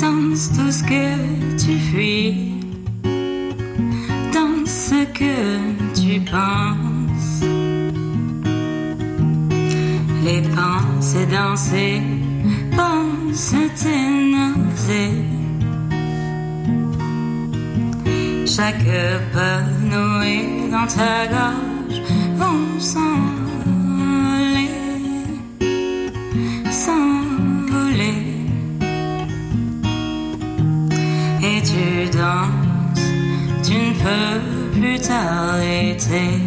Danse 0.00 0.50
tout 0.56 0.72
ce 0.72 0.82
que 0.82 1.56
tu 1.56 1.78
fuis. 1.78 2.53
Que 5.14 5.36
tu 5.94 6.20
penses. 6.20 7.44
Les 10.24 10.42
pensées 10.42 11.26
danser, 11.26 12.02
tes 13.80 14.06
nausées. 14.32 15.22
Chaque 18.44 18.88
pas 19.32 19.62
noué 19.90 20.68
dans 20.72 20.86
ta 20.86 21.26
gorge 21.28 22.00
vont 22.36 22.80
s'envoler, 22.80 24.70
s'envoler. 26.70 28.18
Et 31.42 31.62
tu 31.62 32.10
danses, 32.16 33.06
tu 33.62 33.74
ne 33.74 33.92
peux 34.02 34.63
plus 34.74 34.98
t'arrêter. 35.00 36.40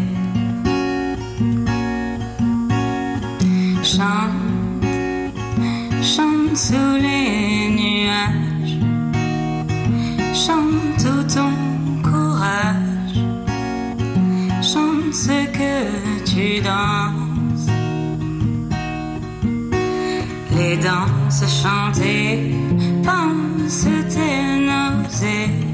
Chante, 3.83 4.83
chante 6.01 6.57
sous 6.57 6.95
les 7.05 7.69
nuages, 7.79 8.77
chante 10.33 10.97
tout 11.01 11.23
ton 11.33 11.53
courage, 12.03 13.19
chante 14.61 15.13
ce 15.13 15.45
que 15.57 15.75
tu 16.25 16.61
danses. 16.61 17.69
Les 20.55 20.77
danses 20.77 21.45
chantées, 21.61 22.55
pense 23.03 23.87
tes 24.09 24.59
nausées. 24.59 25.66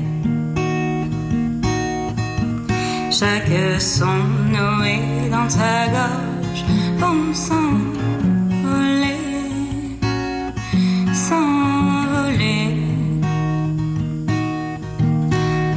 chaque 3.23 3.79
son 3.79 4.19
noué 4.51 4.99
dans 5.31 5.47
ta 5.47 5.88
gorge 5.95 6.63
vont 6.97 7.33
s'envoler, 7.33 9.17
s'envoler. 11.13 12.67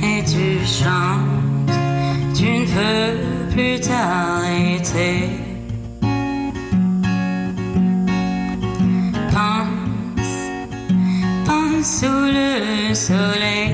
Et 0.03 0.21
tu 0.33 0.47
chantes, 0.79 1.79
tu 2.35 2.49
ne 2.61 2.67
peux 2.75 3.13
plus 3.53 3.79
t'arrêter. 3.81 5.15
Pense, 9.35 10.35
pense 11.47 11.87
sous 12.01 12.25
le 12.39 12.93
soleil. 12.93 13.66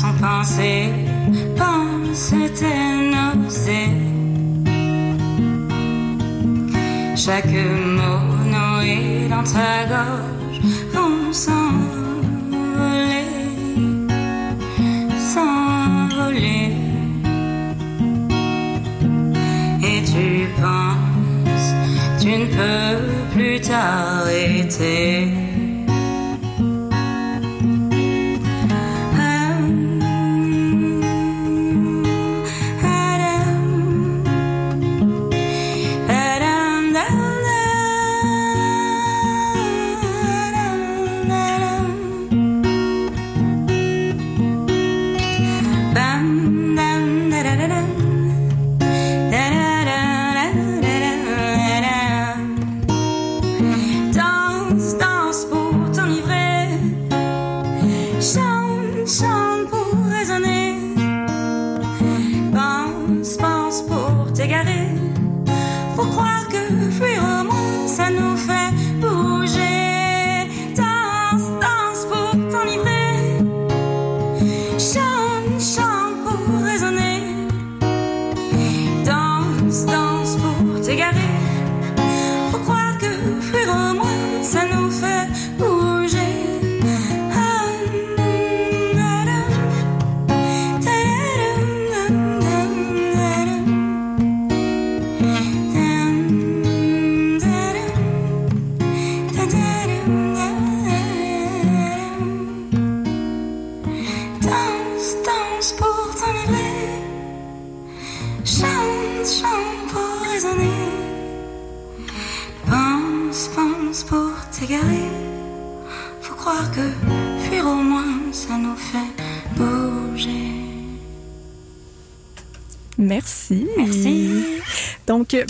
Sont 0.00 0.16
pensés, 0.20 0.88
pense 1.56 2.30
tes. 2.58 2.90
Chaque 7.24 7.52
mot 7.98 8.22
noué 8.46 9.28
dans 9.28 9.44
ta 9.44 9.84
gorge 9.92 10.60
vont 10.94 11.32
s'envoler, 11.32 11.76
s'envoler. 15.32 16.72
Et 19.82 20.02
tu 20.02 20.48
penses, 20.62 21.74
tu 22.20 22.30
ne 22.38 22.46
peux 22.46 22.98
plus 23.34 23.60
t'arrêter. 23.60 25.39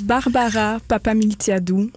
Barbara 0.05 0.79
Papamilitiadou, 0.89 1.91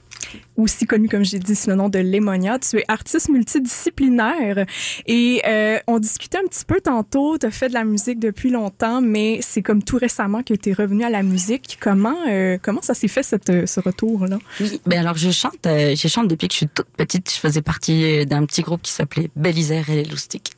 aussi 0.57 0.85
connue, 0.85 1.09
comme 1.09 1.25
j'ai 1.25 1.39
dit, 1.39 1.55
sous 1.55 1.69
le 1.69 1.75
nom 1.75 1.89
de 1.89 1.99
Lémonia. 1.99 2.59
Tu 2.59 2.77
es 2.77 2.85
artiste 2.87 3.29
multidisciplinaire 3.29 4.65
et 5.05 5.41
euh, 5.45 5.79
on 5.87 5.99
discutait 5.99 6.37
un 6.37 6.47
petit 6.47 6.65
peu 6.65 6.79
tantôt. 6.81 7.37
Tu 7.37 7.45
as 7.45 7.51
fait 7.51 7.69
de 7.69 7.73
la 7.73 7.83
musique 7.83 8.19
depuis 8.19 8.49
longtemps, 8.49 9.01
mais 9.01 9.39
c'est 9.41 9.61
comme 9.61 9.83
tout 9.83 9.97
récemment 9.97 10.43
que 10.43 10.53
tu 10.53 10.69
es 10.69 10.73
revenu 10.73 11.03
à 11.03 11.09
la 11.09 11.23
musique. 11.23 11.77
Comment, 11.79 12.15
euh, 12.29 12.57
comment 12.61 12.81
ça 12.81 12.93
s'est 12.93 13.07
fait, 13.07 13.23
cette, 13.23 13.67
ce 13.67 13.79
retour-là? 13.79 14.39
Oui, 14.59 14.81
ben 14.85 14.99
alors 14.99 15.17
je 15.17 15.31
chante, 15.31 15.65
euh, 15.65 15.95
je 15.95 16.07
chante 16.07 16.27
depuis 16.27 16.47
que 16.47 16.53
je 16.53 16.57
suis 16.57 16.67
toute 16.67 16.89
petite. 16.97 17.31
Je 17.33 17.39
faisais 17.39 17.61
partie 17.61 18.25
d'un 18.25 18.45
petit 18.45 18.61
groupe 18.61 18.81
qui 18.81 18.91
s'appelait 18.91 19.29
Bélisère 19.35 19.89
et 19.89 19.95
les 19.95 20.05
Loustiques. 20.05 20.53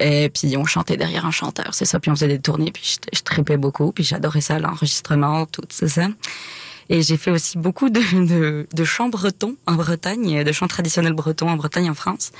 Et 0.00 0.28
puis 0.28 0.56
on 0.56 0.64
chantait 0.64 0.96
derrière 0.96 1.26
un 1.26 1.30
chanteur, 1.30 1.72
c'est 1.72 1.84
ça. 1.84 2.00
Puis 2.00 2.10
on 2.10 2.14
faisait 2.14 2.28
des 2.28 2.40
tournées, 2.40 2.70
puis 2.72 2.82
je, 2.84 3.16
je 3.16 3.22
tripais 3.22 3.56
beaucoup, 3.56 3.92
puis 3.92 4.04
j'adorais 4.04 4.40
ça, 4.40 4.58
l'enregistrement, 4.58 5.46
tout 5.46 5.62
ça. 5.70 6.08
Et 6.90 7.02
j'ai 7.02 7.16
fait 7.16 7.30
aussi 7.30 7.58
beaucoup 7.58 7.88
de, 7.90 8.00
de, 8.26 8.66
de 8.72 8.84
chants 8.84 9.08
bretons 9.08 9.56
en 9.66 9.74
Bretagne, 9.74 10.44
de 10.44 10.52
chants 10.52 10.68
traditionnels 10.68 11.14
bretons 11.14 11.48
en 11.48 11.56
Bretagne, 11.56 11.88
en 11.90 11.94
France. 11.94 12.32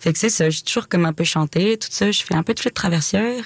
Fait 0.00 0.12
que 0.12 0.18
c'est 0.18 0.30
ça, 0.30 0.48
j'ai 0.48 0.62
toujours 0.62 0.88
comme 0.88 1.04
un 1.06 1.12
peu 1.12 1.24
chanté, 1.24 1.76
tout 1.76 1.88
ça. 1.90 2.10
Je 2.10 2.22
fais 2.22 2.34
un 2.34 2.44
peu 2.44 2.54
de 2.54 2.60
flûte 2.60 2.74
traversière. 2.74 3.44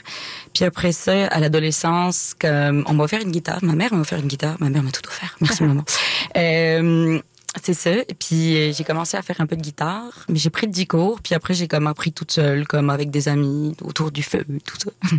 Puis 0.52 0.64
après 0.64 0.92
ça, 0.92 1.26
à 1.28 1.40
l'adolescence, 1.40 2.34
comme 2.38 2.84
on 2.86 2.92
m'a 2.92 3.04
offert 3.04 3.22
une 3.22 3.30
guitare. 3.30 3.58
Ma 3.62 3.74
mère 3.74 3.94
m'a 3.94 4.00
offert 4.00 4.18
une 4.18 4.26
guitare. 4.26 4.56
Ma 4.60 4.68
mère 4.68 4.82
m'a 4.82 4.90
tout 4.90 5.06
offert. 5.08 5.34
Merci 5.40 5.62
maman. 5.64 5.84
Euh, 6.36 7.18
c'est 7.60 7.74
ça. 7.74 7.90
Et 7.90 8.14
puis 8.18 8.56
euh, 8.56 8.72
j'ai 8.72 8.84
commencé 8.84 9.16
à 9.16 9.22
faire 9.22 9.40
un 9.40 9.46
peu 9.46 9.56
de 9.56 9.60
guitare, 9.60 10.24
mais 10.28 10.38
j'ai 10.38 10.48
pris 10.48 10.66
10 10.66 10.86
cours. 10.86 11.20
Puis 11.20 11.34
après 11.34 11.52
j'ai 11.52 11.68
comme 11.68 11.86
appris 11.86 12.12
toute 12.12 12.32
seule, 12.32 12.66
comme 12.66 12.88
avec 12.88 13.10
des 13.10 13.28
amis 13.28 13.76
autour 13.82 14.10
du 14.10 14.22
feu, 14.22 14.44
tout 14.64 14.76
ça. 14.78 14.90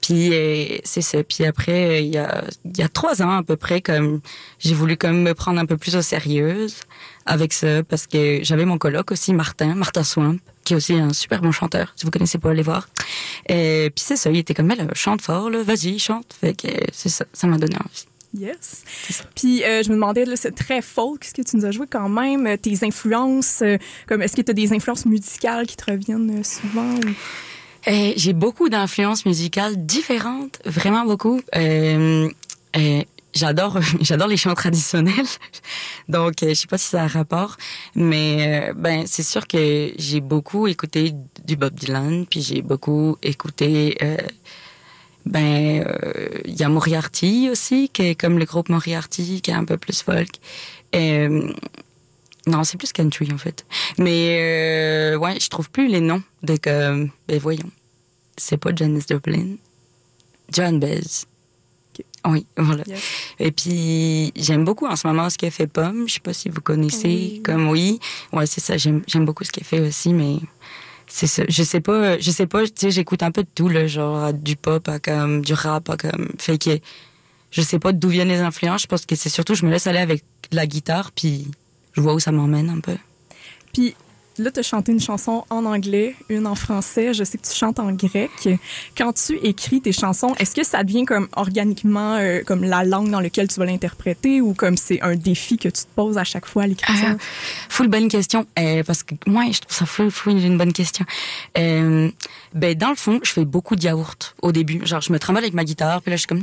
puis 0.00 0.30
euh, 0.32 0.78
c'est 0.84 1.02
ça. 1.02 1.22
Puis 1.24 1.44
après 1.44 1.90
euh, 1.90 1.98
il 1.98 2.14
y 2.14 2.18
a 2.18 2.44
il 2.64 2.78
y 2.78 2.82
a 2.82 2.88
trois 2.88 3.20
ans 3.22 3.38
à 3.38 3.42
peu 3.42 3.56
près, 3.56 3.80
comme 3.80 4.20
j'ai 4.60 4.74
voulu 4.74 4.96
comme 4.96 5.22
me 5.22 5.34
prendre 5.34 5.58
un 5.58 5.66
peu 5.66 5.76
plus 5.76 5.96
au 5.96 6.02
sérieux 6.02 6.68
avec 7.26 7.52
ça 7.52 7.82
parce 7.82 8.06
que 8.06 8.40
j'avais 8.42 8.64
mon 8.64 8.78
coloc 8.78 9.10
aussi 9.10 9.34
Martin, 9.34 9.74
Martin 9.74 10.04
Swamp, 10.04 10.38
qui 10.64 10.74
est 10.74 10.76
aussi 10.76 10.94
un 10.94 11.12
super 11.12 11.42
bon 11.42 11.50
chanteur. 11.50 11.92
Si 11.96 12.04
vous 12.04 12.12
connaissez 12.12 12.38
pas, 12.38 12.50
allez 12.50 12.62
voir. 12.62 12.88
Et 13.48 13.90
puis 13.94 14.04
c'est 14.06 14.16
ça, 14.16 14.30
il 14.30 14.38
était 14.38 14.54
comme 14.54 14.70
elle 14.70 14.88
chante 14.94 15.20
fort 15.20 15.50
là, 15.50 15.64
vas-y 15.64 15.98
chante. 15.98 16.32
Fait 16.40 16.54
que 16.54 16.68
c'est 16.92 17.08
ça, 17.08 17.24
ça 17.32 17.48
m'a 17.48 17.58
donné 17.58 17.76
envie. 17.76 18.09
Yes. 18.32 18.84
Puis 19.34 19.64
euh, 19.64 19.82
je 19.82 19.88
me 19.88 19.94
demandais, 19.94 20.24
là, 20.24 20.36
c'est 20.36 20.52
très 20.54 20.82
folk 20.82 21.24
ce 21.24 21.34
que 21.34 21.42
tu 21.42 21.56
nous 21.56 21.64
as 21.64 21.72
joué 21.72 21.86
quand 21.90 22.08
même? 22.08 22.46
Euh, 22.46 22.56
Tes 22.56 22.84
influences, 22.84 23.60
euh, 23.62 23.76
comme 24.06 24.22
est-ce 24.22 24.36
que 24.36 24.42
tu 24.42 24.50
as 24.50 24.54
des 24.54 24.72
influences 24.72 25.04
musicales 25.06 25.66
qui 25.66 25.76
te 25.76 25.90
reviennent 25.90 26.38
euh, 26.38 26.42
souvent? 26.44 26.94
ou- 26.94 27.14
Euh, 27.88 28.12
j'ai 28.16 28.32
beaucoup 28.34 28.68
d'influences 28.68 29.24
musicales 29.26 29.74
différentes, 29.86 30.60
vraiment 30.66 31.04
beaucoup. 31.06 31.40
Euh, 31.56 32.28
euh, 32.76 33.02
j'adore, 33.34 33.78
j'adore 34.02 34.28
les 34.28 34.36
chants 34.36 34.54
traditionnels. 34.54 35.26
Donc, 36.08 36.42
euh, 36.42 36.50
je 36.50 36.54
sais 36.54 36.66
pas 36.66 36.76
si 36.78 36.88
ça 36.88 37.02
a 37.04 37.06
rapport, 37.06 37.56
mais 37.94 38.68
euh, 38.70 38.74
ben 38.74 39.04
c'est 39.06 39.22
sûr 39.22 39.46
que 39.46 39.92
j'ai 39.96 40.20
beaucoup 40.20 40.66
écouté 40.68 41.14
du 41.46 41.56
Bob 41.56 41.74
Dylan, 41.74 42.26
puis 42.26 42.42
j'ai 42.42 42.60
beaucoup 42.62 43.16
écouté. 43.22 43.96
Euh, 45.26 45.30
ben, 45.30 45.84
euh, 45.86 46.40
il 46.44 46.58
y 46.58 46.62
a 46.62 46.68
Moriarty 46.68 47.48
aussi, 47.50 47.88
qui 47.88 48.02
est 48.02 48.14
comme 48.14 48.38
le 48.38 48.44
groupe 48.44 48.68
Moriarty, 48.68 49.40
qui 49.42 49.50
est 49.50 49.54
un 49.54 49.64
peu 49.64 49.76
plus 49.76 50.02
folk. 50.02 50.30
Euh, 50.94 51.52
non, 52.46 52.64
c'est 52.64 52.78
plus 52.78 52.92
country 52.92 53.28
en 53.32 53.38
fait. 53.38 53.64
Mais 53.98 54.38
euh, 54.40 55.16
ouais, 55.16 55.38
je 55.40 55.48
trouve 55.48 55.70
plus 55.70 55.88
les 55.88 56.00
noms 56.00 56.22
comme. 56.62 57.10
Ben 57.28 57.38
voyons, 57.38 57.70
c'est 58.36 58.56
pas 58.56 58.70
Janis 58.74 59.04
Joplin, 59.08 59.56
John 60.52 60.80
Baez. 60.80 61.26
Oui, 62.26 62.44
voilà. 62.56 62.84
Et 63.38 63.50
puis 63.50 64.32
j'aime 64.36 64.64
beaucoup 64.64 64.86
en 64.86 64.96
ce 64.96 65.06
moment 65.06 65.30
ce 65.30 65.38
qu'elle 65.38 65.50
fait 65.50 65.66
Pomme. 65.66 66.06
Je 66.06 66.14
sais 66.14 66.20
pas 66.20 66.34
si 66.34 66.48
vous 66.48 66.60
connaissez. 66.60 67.32
Oui. 67.34 67.42
Comme 67.42 67.68
oui, 67.68 67.98
ouais, 68.32 68.46
c'est 68.46 68.60
ça. 68.60 68.76
J'aime 68.76 69.02
j'aime 69.06 69.24
beaucoup 69.24 69.44
ce 69.44 69.50
qu'elle 69.50 69.64
fait 69.64 69.80
aussi, 69.80 70.12
mais 70.12 70.36
c'est. 71.10 71.50
Je 71.50 71.62
sais 71.62 71.80
pas. 71.80 72.18
Je 72.18 72.30
sais 72.30 72.46
pas. 72.46 72.64
Tu 72.64 72.72
sais, 72.76 72.90
j'écoute 72.90 73.22
un 73.22 73.30
peu 73.30 73.42
de 73.42 73.48
tout 73.54 73.68
le 73.68 73.86
genre 73.86 74.32
du 74.32 74.56
pop, 74.56 74.88
à 74.88 74.98
comme 74.98 75.42
du 75.42 75.52
rap, 75.52 75.90
à 75.90 75.96
comme 75.96 76.30
fait 76.38 76.58
que 76.58 76.78
je 77.50 77.62
sais 77.62 77.78
pas 77.78 77.92
d'où 77.92 78.08
viennent 78.08 78.28
les 78.28 78.40
influences. 78.40 78.82
Je 78.82 78.86
pense 78.86 79.06
que 79.06 79.16
c'est 79.16 79.28
surtout 79.28 79.54
je 79.54 79.66
me 79.66 79.70
laisse 79.70 79.86
aller 79.86 79.98
avec 79.98 80.24
la 80.52 80.66
guitare, 80.66 81.10
puis 81.12 81.48
je 81.92 82.00
vois 82.00 82.14
où 82.14 82.20
ça 82.20 82.32
m'emmène 82.32 82.70
un 82.70 82.80
peu. 82.80 82.96
Puis 83.72 83.94
là, 84.40 84.50
tu 84.50 84.60
as 84.60 84.62
chanté 84.62 84.92
une 84.92 85.00
chanson 85.00 85.44
en 85.50 85.64
anglais, 85.64 86.16
une 86.28 86.46
en 86.46 86.54
français. 86.54 87.14
Je 87.14 87.24
sais 87.24 87.38
que 87.38 87.46
tu 87.46 87.54
chantes 87.54 87.78
en 87.78 87.92
grec. 87.92 88.30
Quand 88.96 89.12
tu 89.12 89.36
écris 89.42 89.80
tes 89.80 89.92
chansons, 89.92 90.34
est-ce 90.38 90.54
que 90.54 90.64
ça 90.64 90.82
devient 90.82 91.04
comme 91.04 91.28
organiquement 91.36 92.14
euh, 92.14 92.42
comme 92.44 92.64
la 92.64 92.84
langue 92.84 93.10
dans 93.10 93.20
laquelle 93.20 93.48
tu 93.48 93.60
vas 93.60 93.66
l'interpréter 93.66 94.40
ou 94.40 94.54
comme 94.54 94.76
c'est 94.76 95.00
un 95.02 95.14
défi 95.14 95.58
que 95.58 95.68
tu 95.68 95.82
te 95.82 95.88
poses 95.94 96.18
à 96.18 96.24
chaque 96.24 96.46
fois 96.46 96.64
à 96.64 96.66
l'écriture? 96.66 97.10
Ah, 97.12 97.16
full 97.68 97.88
bonne 97.88 98.08
question. 98.08 98.46
Euh, 98.58 98.82
parce 98.82 99.02
que 99.02 99.14
moi, 99.26 99.44
je 99.52 99.60
trouve 99.60 99.76
ça 99.76 99.86
full, 99.86 100.10
full 100.10 100.32
une 100.32 100.58
bonne 100.58 100.72
question. 100.72 101.04
Euh, 101.58 102.10
ben, 102.54 102.74
dans 102.74 102.90
le 102.90 102.96
fond, 102.96 103.20
je 103.22 103.32
fais 103.32 103.44
beaucoup 103.44 103.76
de 103.76 103.82
yaourt 103.82 104.34
au 104.42 104.52
début. 104.52 104.80
Genre, 104.84 105.00
je 105.00 105.12
me 105.12 105.18
trimballe 105.18 105.44
avec 105.44 105.54
ma 105.54 105.64
guitare, 105.64 106.00
puis 106.02 106.10
là, 106.10 106.16
je 106.16 106.20
suis 106.20 106.28
comme... 106.28 106.42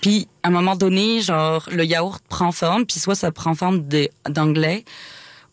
Puis, 0.00 0.28
à 0.42 0.48
un 0.48 0.50
moment 0.50 0.76
donné, 0.76 1.20
genre, 1.20 1.68
le 1.70 1.84
yaourt 1.84 2.22
prend 2.28 2.52
forme, 2.52 2.84
puis 2.84 2.98
soit 2.98 3.14
ça 3.14 3.30
prend 3.32 3.54
forme 3.54 3.84
d'anglais 4.28 4.84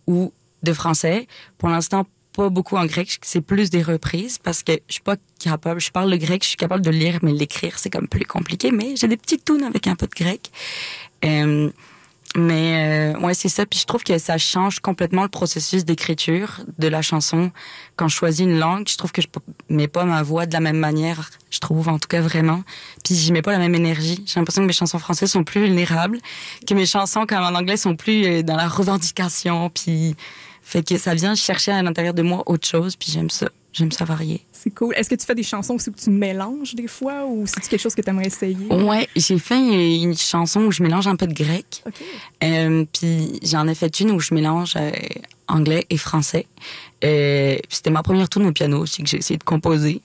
ou 0.07 0.33
de 0.63 0.73
français. 0.73 1.27
Pour 1.57 1.69
l'instant, 1.69 2.05
pas 2.33 2.49
beaucoup 2.49 2.77
en 2.77 2.85
grec, 2.85 3.19
c'est 3.21 3.41
plus 3.41 3.69
des 3.69 3.81
reprises 3.81 4.37
parce 4.37 4.63
que 4.63 4.73
je 4.87 4.93
suis 4.93 5.01
pas 5.01 5.17
capable, 5.39 5.81
je 5.81 5.91
parle 5.91 6.09
le 6.09 6.17
grec, 6.17 6.43
je 6.43 6.49
suis 6.49 6.57
capable 6.57 6.83
de 6.83 6.91
lire, 6.91 7.19
mais 7.21 7.31
l'écrire, 7.31 7.77
c'est 7.77 7.89
comme 7.89 8.07
plus 8.07 8.25
compliqué, 8.25 8.71
mais 8.71 8.95
j'ai 8.95 9.07
des 9.07 9.17
petites 9.17 9.43
tunes 9.43 9.63
avec 9.63 9.87
un 9.87 9.95
peu 9.95 10.07
de 10.07 10.15
grec. 10.15 10.49
Euh, 11.25 11.69
mais 12.35 13.13
euh, 13.13 13.19
ouais, 13.19 13.33
c'est 13.33 13.49
ça. 13.49 13.65
Puis 13.65 13.79
je 13.79 13.85
trouve 13.85 14.03
que 14.03 14.17
ça 14.17 14.37
change 14.37 14.79
complètement 14.79 15.23
le 15.23 15.27
processus 15.27 15.83
d'écriture 15.83 16.61
de 16.77 16.87
la 16.87 17.01
chanson. 17.01 17.51
Quand 17.97 18.07
je 18.07 18.15
choisis 18.15 18.45
une 18.45 18.57
langue, 18.57 18.87
je 18.87 18.95
trouve 18.95 19.11
que 19.11 19.21
je 19.21 19.27
mets 19.67 19.89
pas 19.89 20.05
ma 20.05 20.23
voix 20.23 20.45
de 20.45 20.53
la 20.53 20.61
même 20.61 20.77
manière. 20.77 21.29
Je 21.49 21.59
trouve, 21.59 21.89
en 21.89 21.99
tout 21.99 22.07
cas, 22.07 22.21
vraiment. 22.21 22.63
Puis 23.03 23.15
j'y 23.15 23.33
mets 23.33 23.41
pas 23.41 23.51
la 23.51 23.57
même 23.57 23.75
énergie. 23.75 24.23
J'ai 24.25 24.39
l'impression 24.39 24.61
que 24.61 24.67
mes 24.67 24.73
chansons 24.73 24.99
françaises 24.99 25.31
sont 25.31 25.43
plus 25.43 25.65
vulnérables, 25.65 26.19
que 26.65 26.73
mes 26.73 26.85
chansons, 26.85 27.25
comme 27.25 27.43
en 27.43 27.53
anglais, 27.53 27.75
sont 27.75 27.97
plus 27.97 28.25
euh, 28.25 28.43
dans 28.43 28.55
la 28.55 28.69
revendication. 28.69 29.69
Puis 29.69 30.15
fait 30.71 30.87
que 30.87 30.97
ça 30.97 31.13
vient 31.13 31.35
chercher 31.35 31.73
à 31.73 31.83
l'intérieur 31.83 32.13
de 32.13 32.21
moi 32.21 32.43
autre 32.45 32.65
chose. 32.65 32.95
Puis 32.95 33.11
j'aime 33.11 33.29
ça. 33.29 33.49
J'aime 33.73 33.91
ça 33.91 34.05
varier. 34.05 34.41
C'est 34.53 34.69
cool. 34.69 34.93
Est-ce 34.95 35.09
que 35.09 35.15
tu 35.15 35.25
fais 35.25 35.35
des 35.35 35.43
chansons 35.43 35.75
aussi 35.75 35.89
où 35.89 35.93
tu 35.93 36.09
mélanges 36.09 36.75
des 36.75 36.87
fois 36.87 37.25
ou 37.25 37.45
c'est 37.45 37.59
quelque 37.67 37.79
chose 37.81 37.93
que 37.95 38.01
tu 38.01 38.09
aimerais 38.09 38.27
essayer? 38.27 38.67
Ouais, 38.69 39.07
j'ai 39.15 39.37
fait 39.37 40.01
une 40.01 40.15
chanson 40.15 40.61
où 40.61 40.71
je 40.71 40.81
mélange 40.81 41.07
un 41.07 41.17
peu 41.17 41.27
de 41.27 41.33
grec. 41.33 41.83
Euh, 42.43 42.85
puis 42.93 43.39
j'en 43.43 43.67
ai 43.67 43.75
fait 43.75 43.99
une 43.99 44.11
où 44.11 44.19
je 44.21 44.33
mélange 44.33 44.73
euh, 44.77 44.91
anglais 45.47 45.85
et 45.89 45.97
français. 45.97 46.47
Euh, 47.03 47.57
C'était 47.69 47.89
ma 47.89 48.03
première 48.03 48.29
tourne 48.29 48.45
au 48.45 48.51
piano 48.53 48.79
aussi 48.79 49.03
que 49.03 49.09
j'ai 49.09 49.17
essayé 49.17 49.37
de 49.37 49.43
composer. 49.43 50.01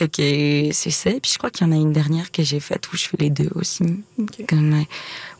Fait 0.00 0.08
que 0.08 0.72
c'est 0.72 0.90
ça. 0.90 1.10
Puis 1.10 1.32
je 1.32 1.36
crois 1.36 1.50
qu'il 1.50 1.66
y 1.66 1.68
en 1.68 1.72
a 1.74 1.76
une 1.76 1.92
dernière 1.92 2.30
que 2.32 2.42
j'ai 2.42 2.58
faite 2.58 2.90
où 2.90 2.96
je 2.96 3.04
fais 3.04 3.18
les 3.18 3.28
deux 3.28 3.50
aussi. 3.54 3.82
OK. 4.18 4.46
Comme, 4.48 4.72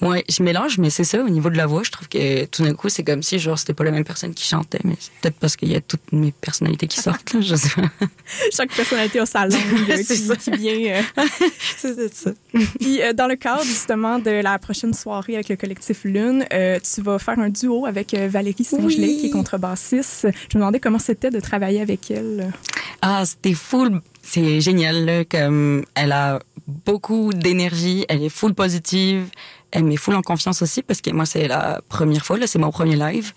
euh, 0.03 0.07
ouais, 0.07 0.23
je 0.29 0.42
mélange, 0.42 0.77
mais 0.77 0.90
c'est 0.90 1.05
ça. 1.05 1.18
Au 1.25 1.31
niveau 1.31 1.49
de 1.49 1.57
la 1.57 1.66
voix, 1.66 1.83
je 1.83 1.90
trouve 1.90 2.09
que 2.11 2.44
tout 2.44 2.62
d'un 2.62 2.75
coup, 2.75 2.90
c'est 2.90 3.03
comme 3.03 3.23
si 3.23 3.38
genre 3.38 3.59
c'était 3.59 3.73
pas 3.73 3.85
la 3.85 3.90
même 3.90 4.05
personne 4.05 4.35
qui 4.35 4.44
chantait, 4.46 4.81
mais 4.85 4.96
c'est 5.01 5.12
peut-être 5.23 5.37
parce 5.37 5.57
qu'il 5.57 5.73
y 5.73 5.77
a 5.77 5.81
toutes 5.81 6.12
mes 6.12 6.31
personnalités 6.33 6.88
qui 6.88 6.99
sortent. 7.01 7.33
Là, 7.33 7.40
je 7.40 7.55
sais 7.55 7.70
pas. 7.70 7.88
Chaque 8.53 8.70
personnalité 8.75 9.18
a 9.20 9.25
sa 9.25 9.46
langue 9.46 9.59
C'est 10.05 10.05
qui, 10.05 10.16
ça. 10.18 10.37
qui 10.37 10.51
vient. 10.51 11.03
euh, 11.18 11.23
c'est 11.79 12.14
ça. 12.14 12.33
Puis 12.79 13.01
euh, 13.01 13.14
dans 13.14 13.29
le 13.29 13.37
cadre 13.37 13.64
justement 13.64 14.18
de 14.18 14.31
la 14.31 14.59
prochaine 14.59 14.92
soirée 14.92 15.37
avec 15.37 15.49
le 15.49 15.57
collectif 15.57 16.05
Lune, 16.05 16.44
euh, 16.53 16.79
tu 16.81 17.01
vas 17.01 17.18
faire 17.18 17.38
un 17.38 17.49
duo 17.49 17.87
avec 17.87 18.12
Valérie 18.14 18.64
Saint-Gelais 18.64 19.07
Oui. 19.07 19.18
qui 19.23 19.27
est 19.29 19.31
contrebassiste. 19.31 20.27
Je 20.53 20.59
me 20.59 20.61
demandais 20.61 20.81
comment 20.81 20.99
c'était 20.99 21.31
de 21.31 21.40
travailler 21.40 21.81
avec 21.81 22.11
elle. 22.11 22.53
Ah, 23.01 23.25
c'était 23.25 23.55
full. 23.55 24.03
C'est 24.33 24.61
génial, 24.61 25.05
là, 25.05 25.25
comme 25.25 25.85
elle 25.97 26.12
a 26.12 26.38
beaucoup 26.69 27.33
d'énergie, 27.33 28.07
elle 28.09 28.23
est 28.23 28.29
full 28.29 28.55
positive, 28.55 29.27
elle 29.73 29.83
met 29.83 29.97
full 29.97 30.14
en 30.14 30.23
confiance 30.23 30.62
aussi 30.62 30.83
parce 30.83 31.01
que 31.01 31.11
moi, 31.11 31.27
c'est 31.27 31.49
la 31.49 31.81
première 31.88 32.25
fois, 32.25 32.38
là, 32.38 32.47
c'est 32.47 32.61
mon 32.61 32.71
premier 32.71 32.95
live. 32.95 33.33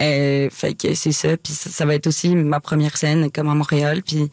Euh, 0.00 0.50
fait 0.50 0.74
que 0.74 0.94
c'est 0.94 1.12
ça, 1.12 1.36
puis 1.36 1.52
ça, 1.52 1.70
ça 1.70 1.86
va 1.86 1.94
être 1.94 2.08
aussi 2.08 2.34
ma 2.34 2.58
première 2.58 2.96
scène 2.96 3.30
comme 3.30 3.48
à 3.48 3.54
Montréal, 3.54 4.02
puis 4.04 4.28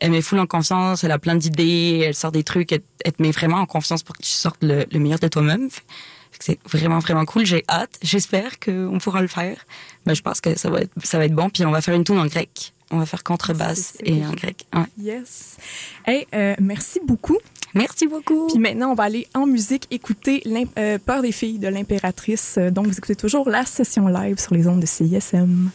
elle 0.00 0.12
met 0.12 0.22
full 0.22 0.38
en 0.38 0.46
confiance, 0.46 1.04
elle 1.04 1.12
a 1.12 1.18
plein 1.18 1.34
d'idées, 1.34 2.04
elle 2.06 2.14
sort 2.14 2.32
des 2.32 2.42
trucs, 2.42 2.72
elle, 2.72 2.80
elle 3.04 3.12
te 3.12 3.20
met 3.20 3.30
vraiment 3.30 3.58
en 3.58 3.66
confiance 3.66 4.02
pour 4.02 4.16
que 4.16 4.22
tu 4.22 4.30
sortes 4.30 4.62
le, 4.62 4.86
le 4.90 4.98
meilleur 4.98 5.18
de 5.18 5.28
toi-même. 5.28 5.68
C'est 6.40 6.58
vraiment, 6.66 7.00
vraiment 7.00 7.26
cool. 7.26 7.44
J'ai 7.44 7.64
hâte. 7.68 7.98
J'espère 8.02 8.58
qu'on 8.58 8.98
pourra 8.98 9.20
le 9.20 9.28
faire. 9.28 9.56
Mais 10.06 10.14
je 10.14 10.22
pense 10.22 10.40
que 10.40 10.58
ça 10.58 10.68
va 10.68 10.80
être, 10.80 10.92
ça 11.02 11.18
va 11.18 11.26
être 11.26 11.34
bon. 11.34 11.48
Puis 11.48 11.64
on 11.64 11.70
va 11.70 11.80
faire 11.80 11.94
une 11.94 12.04
tune 12.04 12.18
en 12.18 12.26
grec. 12.26 12.73
On 12.90 12.98
va 12.98 13.06
faire 13.06 13.24
contrebasse 13.24 13.96
et 14.04 14.24
en 14.24 14.32
grec. 14.32 14.66
Ouais. 14.74 14.82
Yes. 14.98 15.56
Hey, 16.06 16.26
euh, 16.34 16.54
merci 16.60 17.00
beaucoup. 17.04 17.38
Merci 17.74 18.06
beaucoup. 18.06 18.46
Puis 18.48 18.58
maintenant, 18.58 18.92
on 18.92 18.94
va 18.94 19.04
aller 19.04 19.26
en 19.34 19.46
musique 19.46 19.88
écouter 19.90 20.42
euh, 20.78 20.98
Peur 21.04 21.22
des 21.22 21.32
filles 21.32 21.58
de 21.58 21.68
l'impératrice. 21.68 22.58
Donc, 22.58 22.86
vous 22.86 22.96
écoutez 22.96 23.16
toujours 23.16 23.48
la 23.48 23.64
session 23.64 24.06
live 24.06 24.38
sur 24.38 24.54
les 24.54 24.68
ondes 24.68 24.80
de 24.80 24.86
CISM. 24.86 25.70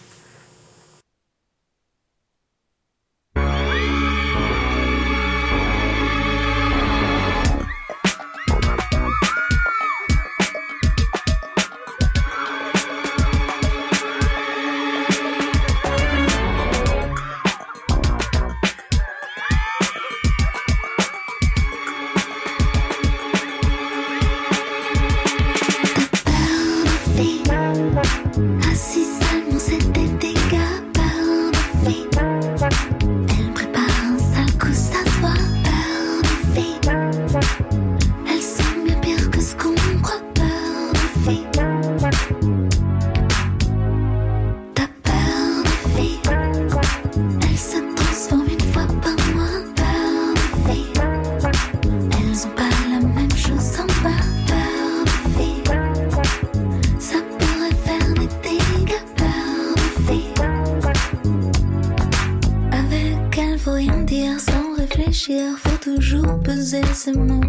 Peser 66.43 66.81
ses 66.93 67.13
mots. 67.13 67.41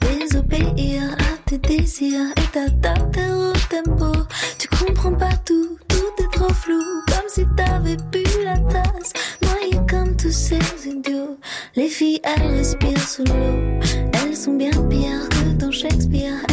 Désobéir 0.00 1.02
à 1.18 1.48
tes 1.48 1.58
désirs 1.58 2.32
et 2.36 2.52
t'adapter 2.52 3.30
au 3.30 3.52
tempo. 3.68 4.12
Tu 4.58 4.68
comprends 4.68 5.14
pas 5.14 5.36
tout, 5.44 5.78
tout 5.88 6.22
est 6.22 6.32
trop 6.32 6.52
flou. 6.52 6.82
Comme 7.08 7.28
si 7.28 7.44
t'avais 7.56 7.96
bu 8.12 8.24
la 8.44 8.58
tasse. 8.58 9.12
Noyé 9.42 9.80
comme 9.88 10.16
tous 10.16 10.32
ces 10.32 10.58
idiots. 10.86 11.38
Les 11.76 11.88
filles, 11.88 12.20
elles 12.24 12.56
respirent 12.56 13.08
sous 13.08 13.24
l'eau. 13.24 13.80
Elles 14.12 14.36
sont 14.36 14.54
bien 14.54 14.70
pires 14.88 15.28
que 15.28 15.52
dans 15.54 15.70
Shakespeare. 15.70 16.49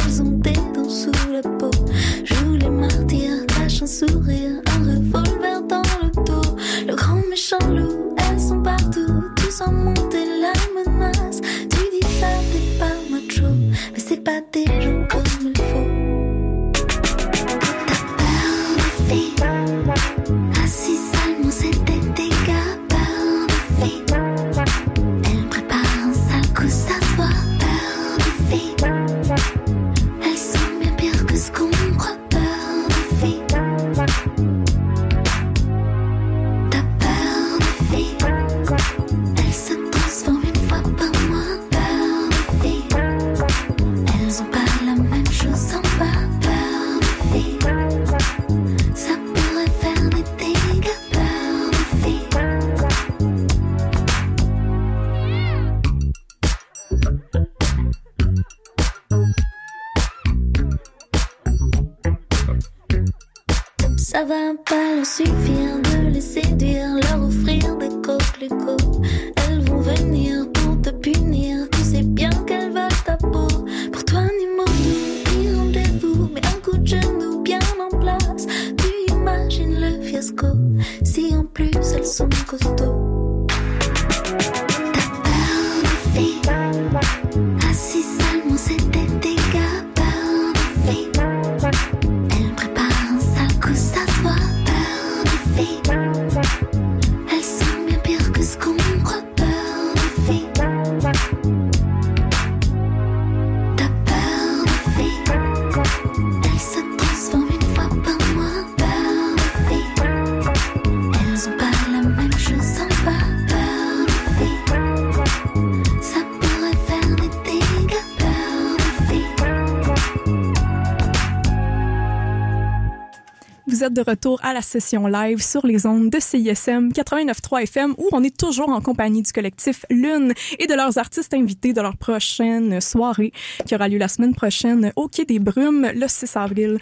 de 123.97 124.03
retour 124.07 124.39
à 124.43 124.53
la 124.53 124.61
session 124.61 125.07
live 125.07 125.41
sur 125.41 125.65
les 125.65 125.87
ondes 125.87 126.11
de 126.11 126.19
CISM 126.19 126.89
89.3 126.89 127.63
FM 127.63 127.95
où 127.97 128.07
on 128.11 128.23
est 128.23 128.37
toujours 128.37 128.69
en 128.69 128.79
compagnie 128.79 129.23
du 129.23 129.31
collectif 129.31 129.87
Lune 129.89 130.33
et 130.59 130.67
de 130.67 130.75
leurs 130.75 130.99
artistes 130.99 131.33
invités 131.33 131.73
de 131.73 131.81
leur 131.81 131.97
prochaine 131.97 132.79
soirée 132.79 133.33
qui 133.65 133.73
aura 133.73 133.87
lieu 133.87 133.97
la 133.97 134.07
semaine 134.07 134.35
prochaine 134.35 134.91
au 134.95 135.07
Quai 135.07 135.25
des 135.25 135.39
Brumes 135.39 135.89
le 135.95 136.07
6 136.07 136.37
avril. 136.37 136.77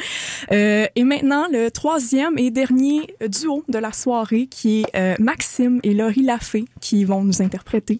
Euh, 0.51 0.87
et 0.93 1.03
maintenant, 1.05 1.45
le 1.49 1.69
troisième 1.69 2.37
et 2.37 2.51
dernier 2.51 3.15
duo 3.29 3.63
de 3.69 3.77
la 3.77 3.93
soirée 3.93 4.47
qui 4.47 4.81
est 4.81 4.95
euh, 4.97 5.15
Maxime 5.17 5.79
et 5.83 5.93
Laurie 5.93 6.23
Lafay 6.23 6.65
qui 6.81 7.05
vont 7.05 7.23
nous 7.23 7.41
interpréter 7.41 7.97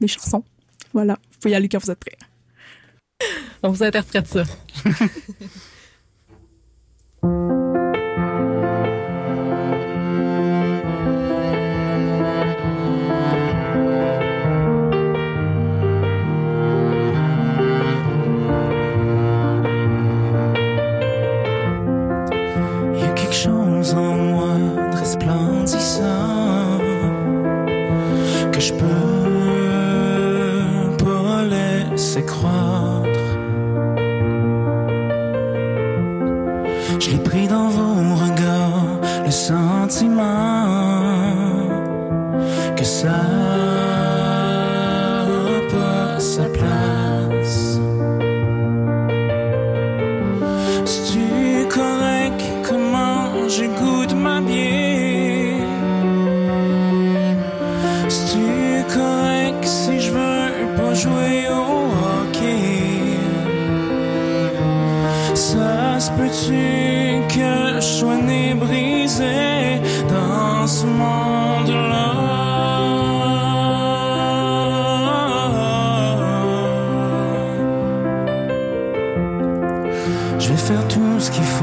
des 0.00 0.08
chansons. 0.08 0.42
Voilà, 0.92 1.14
vous 1.30 1.38
pouvez 1.40 1.52
y 1.52 1.54
aller 1.54 1.68
quand 1.68 1.78
vous 1.84 1.92
êtes 1.92 2.00
prêts. 2.00 2.18
On 3.62 3.70
vous 3.70 3.84
interprète 3.84 4.26
ça. 4.26 4.42
resplendissant 25.08 26.80
que 28.52 28.60
je 28.60 28.74
peux 28.74 29.34
pas 31.02 31.42
laisser 31.44 32.24
croire. 32.26 33.04
Je 37.00 37.10
l'ai 37.10 37.22
pris 37.30 37.46
dans 37.48 37.68
vos 37.68 38.16
regards, 38.24 39.00
le 39.24 39.30
sentiment. 39.30 40.37
faire 80.68 80.86
tout 80.86 81.18
ce 81.18 81.30
qu'il 81.30 81.44
faut. 81.44 81.57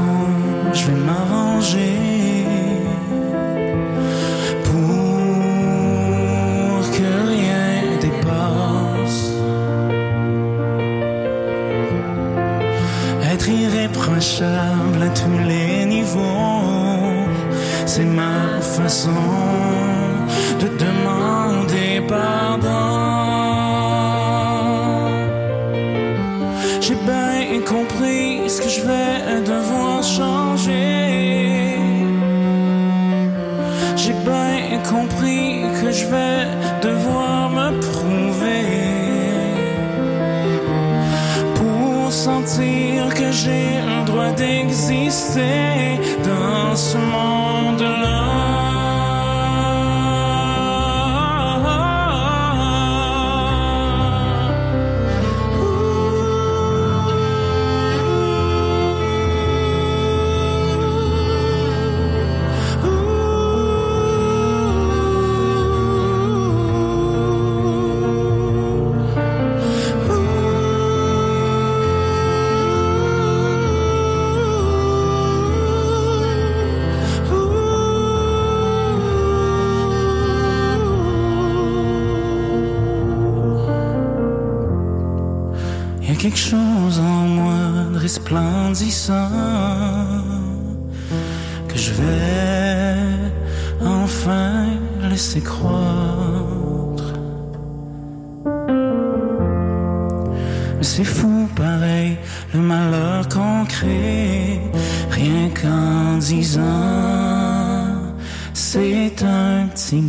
c'est 108.56 109.22
un 109.22 109.68
petit. 109.68 110.02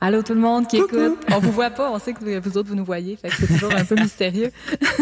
Allô 0.00 0.22
tout 0.22 0.32
le 0.34 0.38
monde 0.40 0.68
qui 0.68 0.76
écoute. 0.76 1.18
On 1.32 1.40
vous 1.40 1.50
voit 1.50 1.70
pas, 1.70 1.90
on 1.90 1.98
sait 1.98 2.12
que 2.12 2.38
vous 2.38 2.56
autres 2.56 2.68
vous 2.68 2.76
nous 2.76 2.84
voyez, 2.84 3.16
fait 3.16 3.28
que 3.30 3.34
c'est 3.34 3.48
toujours 3.48 3.74
un 3.74 3.84
peu 3.84 3.94
mystérieux. 4.00 4.52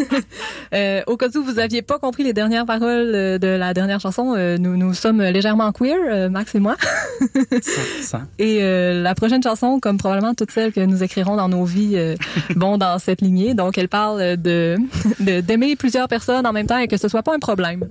euh, 0.75 1.03
au 1.07 1.19
cas 1.19 1.29
où 1.37 1.43
vous 1.43 1.59
aviez 1.59 1.83
pas 1.83 1.99
compris 1.99 2.23
les 2.25 2.33
dernières 2.33 2.65
paroles 2.65 3.13
euh, 3.15 3.37
de 3.39 3.47
la 3.47 3.75
dernière 3.75 4.01
chanson, 4.01 4.33
euh, 4.35 4.57
nous 4.57 4.79
nous 4.79 4.95
sommes 4.95 5.21
légèrement 5.23 5.71
queer, 5.73 5.99
euh, 6.11 6.29
Max 6.31 6.55
et 6.55 6.61
moi. 6.61 6.77
Ça. 8.01 8.23
Et 8.39 8.63
euh, 8.63 9.03
la 9.03 9.15
prochaine 9.15 9.43
chanson, 9.43 9.81
comme 9.81 9.99
probablement 9.99 10.33
toutes 10.35 10.51
celles 10.51 10.73
que 10.73 10.81
nous 10.81 11.03
écrirons 11.03 11.37
dans 11.37 11.51
nos 11.51 11.65
vies, 11.67 11.99
vont 12.55 12.79
dans 12.79 12.99
cette 12.99 13.21
lignée. 13.21 13.53
Donc, 13.53 13.77
elle 13.77 13.89
parle 13.89 14.39
de 14.39 14.77
de- 15.21 15.41
d'aimer 15.43 15.77
plusieurs 15.77 16.09
personnes 16.09 16.47
en 16.47 16.53
même 16.55 16.67
temps 16.67 16.79
et 16.79 16.89
que 16.89 16.97
ce 16.97 17.09
soit 17.09 17.23
pas 17.23 17.35
un 17.35 17.39
problème. 17.39 17.85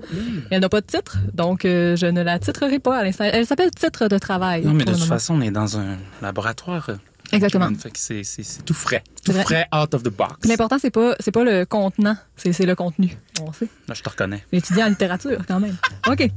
Elle 0.49 0.61
n'a 0.61 0.69
pas 0.69 0.81
de 0.81 0.87
titre, 0.87 1.17
donc 1.35 1.59
je 1.63 2.05
ne 2.09 2.23
la 2.23 2.39
titrerai 2.39 2.79
pas 2.79 2.97
à 2.97 3.03
l'instant. 3.03 3.25
Elle 3.31 3.45
s'appelle 3.45 3.69
Titre 3.69 4.07
de 4.07 4.17
travail. 4.17 4.63
Non, 4.65 4.73
mais 4.73 4.85
de 4.85 4.89
toute 4.91 4.99
moment. 5.01 5.09
façon, 5.13 5.35
on 5.35 5.41
est 5.41 5.51
dans 5.51 5.77
un 5.77 5.97
laboratoire. 6.23 6.89
Exactement. 7.32 7.69
C'est, 7.95 8.23
tout 8.65 8.73
frais. 8.73 9.03
Tout 9.23 9.32
Vrai. 9.32 9.43
frais 9.43 9.67
out 9.73 9.93
of 9.93 10.03
the 10.03 10.09
box. 10.09 10.47
L'important, 10.47 10.78
c'est 10.80 10.91
pas 10.91 11.15
c'est 11.19 11.32
pas 11.32 11.43
le 11.43 11.65
contenant, 11.65 12.17
c'est 12.36 12.65
le 12.65 12.76
contenu. 12.76 13.17
On 13.41 13.53
sait. 13.53 13.67
Là, 13.88 13.93
je 13.93 14.03
te 14.03 14.09
reconnais. 14.09 14.43
Étudiant 14.51 14.86
en 14.86 14.89
littérature, 14.89 15.41
quand 15.47 15.59
même. 15.59 15.78
OK. 16.07 16.30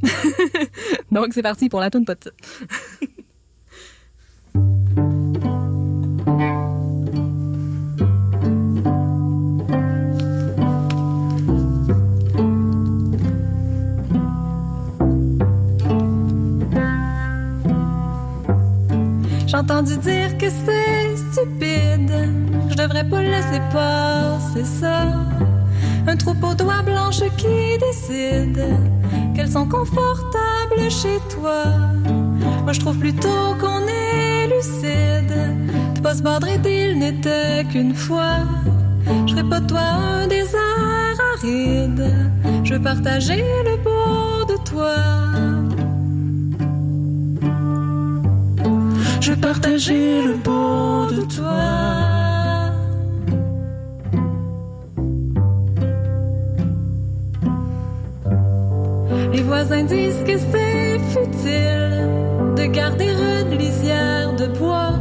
Donc, 1.13 1.29
c'est 1.33 1.43
parti 1.43 1.69
pour 1.69 1.81
la 1.81 1.91
toune 1.91 2.05
pas 2.05 2.15
J'ai 19.49 19.57
entendu 19.57 19.97
dire 19.97 20.37
que 20.37 20.51
c'est 20.51 21.17
stupide. 21.17 22.13
Je 22.69 22.75
devrais 22.75 23.03
pas 23.03 23.23
laisser 23.23 23.61
passer 23.73 24.63
ça. 24.63 25.07
Un 26.07 26.17
troupeau 26.17 26.53
d'oies 26.53 26.83
blanches 26.83 27.23
qui 27.39 27.79
décide 27.81 28.63
qu'elles 29.35 29.51
sont 29.51 29.67
confortables 29.67 30.91
chez 30.91 31.19
toi. 31.31 31.65
Moi, 32.63 32.73
je 32.73 32.81
trouve 32.81 32.99
plutôt 32.99 33.57
qu'on 33.59 33.89
est 33.89 34.49
lucide. 34.49 35.33
De 35.95 36.01
pas 36.03 36.15
se 36.17 36.23
badrer 36.23 36.59
d'île 36.59 36.99
n'était 36.99 37.65
qu'une 37.73 37.95
fois. 37.95 38.41
Je 39.27 39.33
ferais 39.33 39.49
pas 39.49 39.61
de 39.61 39.67
toi 39.67 39.81
un 39.81 40.27
désert 40.27 41.19
aride. 41.37 42.13
Je 42.65 42.75
veux 42.75 42.83
partager 42.83 43.43
le 43.65 43.83
beau 43.83 44.45
de 44.45 44.63
toi. 44.63 45.78
Je 49.21 49.35
partager 49.35 50.23
le 50.23 50.35
beau 50.35 51.07
de 51.11 51.23
toi. 51.37 51.79
Les 59.33 59.43
voisins 59.43 59.83
disent 59.83 60.25
que 60.25 60.39
c'est 60.39 60.99
futile 61.11 62.09
de 62.57 62.67
garder 62.67 63.09
une 63.09 63.59
lisière 63.59 64.35
de 64.37 64.47
bois. 64.47 64.95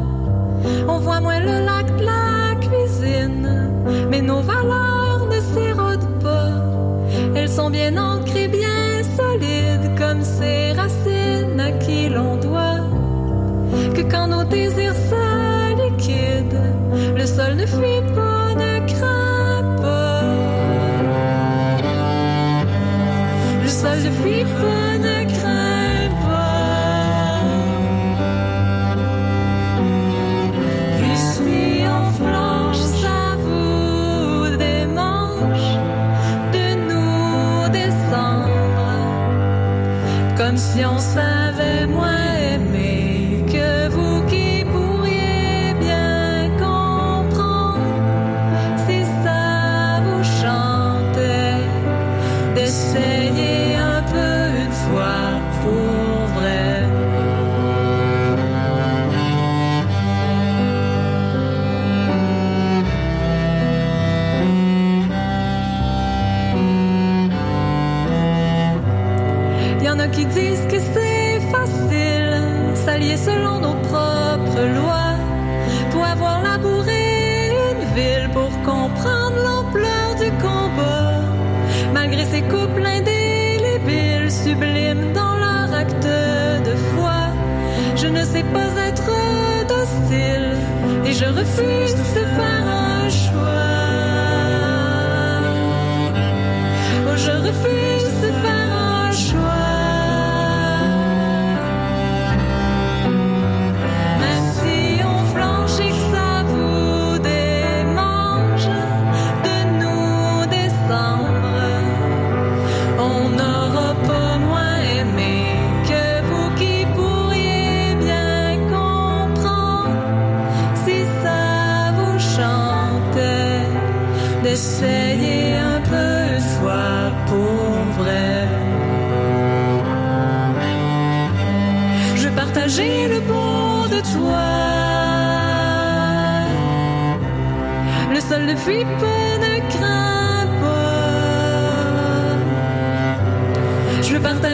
On 0.87 0.97
voit 0.97 1.21
moins 1.21 1.39
le 1.39 1.65
lac 1.65 1.85
de 1.97 2.03
la 2.03 2.55
cuisine, 2.59 3.71
mais 4.09 4.21
nos 4.21 4.41
valeurs 4.41 5.27
ne 5.31 5.39
s'érodent 5.39 6.19
pas. 6.21 6.51
Elles 7.35 7.49
sont 7.49 7.69
bien 7.69 7.95
ancrées, 7.97 8.47
bien 8.47 8.66
désirs 14.49 14.95
se 15.09 15.75
liquident, 15.81 16.75
le 17.15 17.25
sol 17.25 17.55
ne 17.55 17.65
fuit 17.65 18.06
pas 88.53 88.71
être 88.89 89.11
docile, 89.67 90.51
et 91.05 91.13
je 91.13 91.25
refuse 91.25 91.95
de 91.95 92.03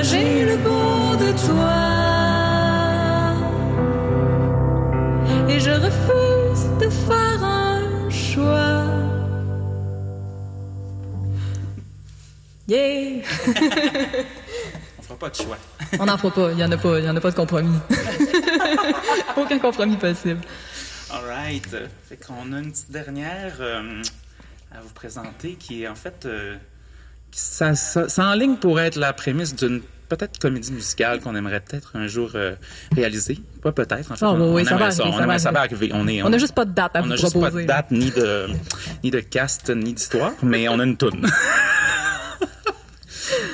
partager 0.04 0.46
le 0.46 0.58
beau 0.58 1.16
de 1.16 1.32
toi. 1.48 1.80
Et 5.50 5.60
je 5.60 5.72
refuse 5.72 6.68
de 6.80 6.90
faire 6.90 7.44
un 7.44 8.10
choix. 8.10 8.84
Yeah! 12.68 13.22
On 15.00 15.04
fera 15.04 15.18
pas 15.20 15.30
de 15.30 15.36
choix. 15.36 15.58
On 16.00 16.06
n'en 16.06 16.18
fera 16.18 16.34
pas, 16.34 16.52
il 16.52 16.56
n'y 16.58 16.64
en 16.64 16.72
a 16.72 16.78
pas, 16.78 17.00
y 17.00 17.10
en 17.10 17.16
a 17.16 17.22
pas 17.22 17.32
de 17.32 17.36
compromis. 17.36 17.78
Aucun 19.38 19.60
compromis 19.60 19.98
possible. 19.98 20.42
All 21.12 21.24
right. 21.26 21.68
Fait 22.10 22.18
qu'on 22.18 22.52
a 22.54 22.60
une 22.60 22.72
petite 22.72 22.92
dernière 22.92 23.56
euh, 23.60 24.02
à 24.76 24.82
vous 24.82 24.94
présenter 24.94 25.54
qui 25.56 25.84
est 25.84 25.88
en 25.88 25.96
fait. 25.96 26.26
euh, 26.26 26.56
qui- 27.32 27.40
ça, 27.40 27.76
ça, 27.76 28.10
ça 28.10 28.26
en 28.28 28.34
ligne 28.34 28.56
pour 28.58 28.80
être 28.80 28.96
la 28.98 29.12
prémisse 29.14 29.56
d'une 29.56 29.82
peut-être 30.10 30.40
comédie 30.40 30.72
musicale 30.72 31.20
qu'on 31.22 31.36
aimerait 31.36 31.60
peut-être 31.62 31.92
un 31.96 32.08
jour 32.08 32.32
euh, 32.36 32.56
réaliser. 32.96 33.40
Pas 33.62 33.72
peut-être, 33.72 34.12
en 34.12 34.16
fait. 34.16 34.26
Ah, 34.26 34.32
on, 34.34 34.54
oui, 34.54 34.64
on 34.64 34.66
ça 34.66 34.76
va 34.78 34.92
ça. 34.92 35.04
arriver, 35.04 35.16
On 35.16 35.20
ça 35.20 35.26
va 35.28 35.40
ça 35.40 35.52
va 35.52 35.60
arriver. 35.62 35.92
arriver. 35.92 35.94
On 35.96 36.08
est, 36.08 36.22
On 36.24 36.30
n'a 36.30 36.38
juste 36.38 36.56
pas 36.56 36.66
de 36.66 36.72
date 36.74 36.96
à 36.96 37.00
on 37.00 37.04
vous 37.04 37.10
n'a 37.10 37.16
juste 37.16 37.40
pas 37.40 37.52
de 37.52 37.62
date 37.64 37.92
ni 37.92 38.12
de, 38.12 38.48
ni 39.04 39.12
de 39.12 39.20
cast, 39.20 39.70
ni 39.70 39.94
d'histoire, 39.94 40.34
mais 40.44 40.68
on 40.70 40.80
a 40.80 40.84
une 40.84 40.98
toune. 40.98 41.28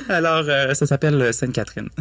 Alors, 0.10 0.44
euh, 0.48 0.74
ça 0.74 0.88
s'appelle 0.88 1.34
Sainte-Catherine. 1.34 1.90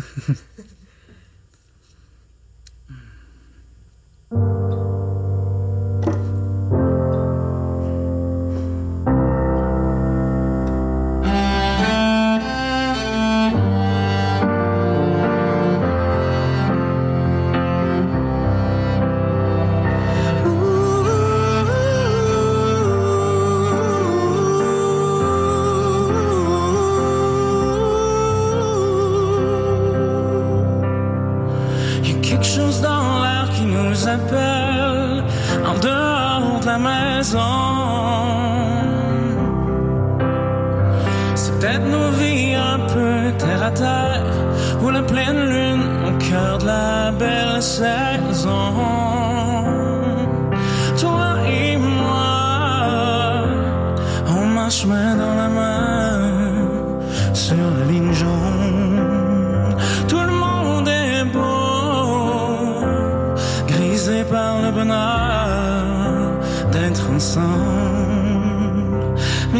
Toi 51.00 51.28
et 51.48 51.76
moi, 51.76 53.46
on 54.28 54.46
marche 54.46 54.86
main 54.86 55.16
dans 55.16 55.37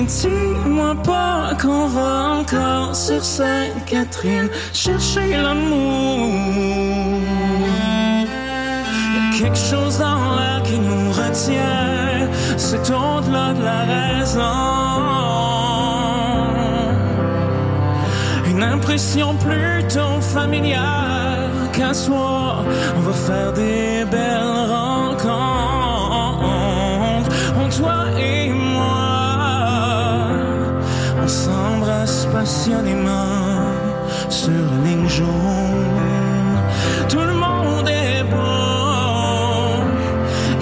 dis-moi 0.09 0.95
pas 1.05 1.55
qu'on 1.61 1.87
va 1.87 2.41
encore 2.41 2.95
sur 2.95 3.23
Sainte-Catherine 3.23 4.49
chercher 4.73 5.37
l'amour. 5.37 6.31
Y 9.15 9.39
quelque 9.39 9.63
chose 9.71 9.99
dans 9.99 10.37
l'air 10.37 10.63
qui 10.65 10.79
nous 10.79 11.11
retient, 11.11 12.29
c'est 12.57 12.91
au-delà 12.91 13.53
de 13.59 13.63
la 13.71 13.81
raison. 13.95 14.57
Une 18.51 18.63
impression 18.63 19.35
plutôt 19.35 20.21
familière 20.21 21.51
qu'un 21.73 21.95
soir 21.95 22.65
on 22.97 23.01
va 23.01 23.13
faire 23.13 23.53
des 23.53 24.05
belles 24.11 24.48
passionnément 32.39 33.73
sur 34.29 34.53
la 34.71 34.77
ligne 34.89 35.09
jaune. 35.09 36.59
Tout 37.09 37.27
le 37.31 37.37
monde 37.45 37.89
est 37.89 38.23
beau, 38.33 39.83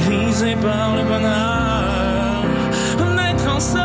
grisé 0.02 0.56
par 0.56 0.88
le 0.96 1.02
bonheur 1.10 2.44
d'être 3.18 3.48
ensemble. 3.56 3.84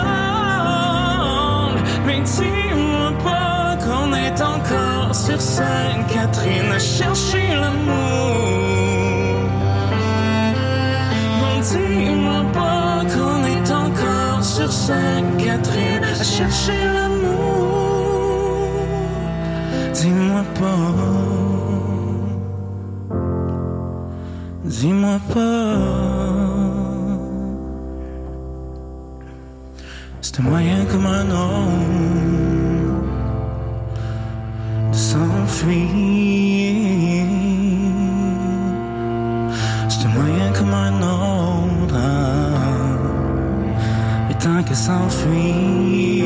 Mais 2.07 2.21
dis-moi 2.21 3.11
pas 3.27 3.75
qu'on 3.83 4.09
est 4.25 4.39
encore 4.53 5.13
sur 5.13 5.39
Sainte-Catherine 5.41 6.71
à 6.79 6.79
chercher 6.79 7.47
l'amour. 7.61 8.41
Non, 11.41 11.55
dis-moi 11.69 12.41
pas 12.53 13.03
qu'on 13.13 13.41
est 13.55 13.69
encore 13.83 14.41
sur 14.55 14.71
Sainte-Catherine 14.71 16.05
à 16.05 16.23
chercher 16.23 16.79
l'amour. 16.85 17.00
Dis-moi 24.65 25.19
moyen 30.41 30.85
comme 30.91 31.05
un 31.05 31.29
autre 31.29 31.71
de 34.91 34.97
s'enfuir. 34.97 36.31
Un 40.03 40.07
moyen 40.07 40.51
comme 40.57 40.73
un 40.73 40.93
autre. 41.01 41.95
hein. 41.95 42.97
Et 44.31 44.35
tant 44.35 44.63
qu'à 44.63 44.73
s'enfuir, 44.73 46.25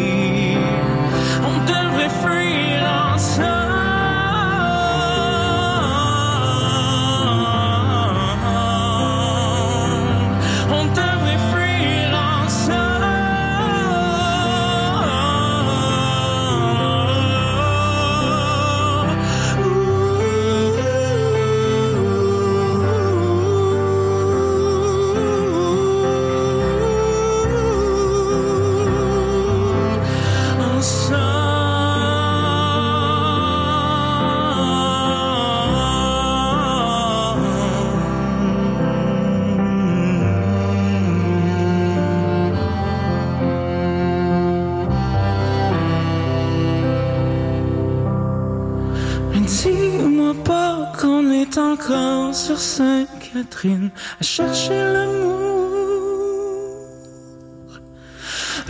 À 53.38 54.24
chercher 54.24 54.82
l'amour. 54.94 55.36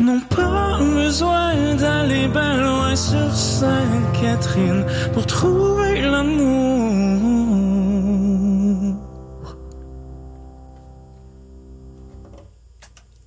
Non 0.02 0.20
pas 0.22 0.80
besoin 0.80 1.76
d'aller 1.76 2.28
bien 2.28 2.62
loin 2.64 2.96
sur 2.96 3.32
Sainte-Catherine 3.32 4.84
pour 5.14 5.28
trouver 5.28 6.02
l'amour. 6.02 6.56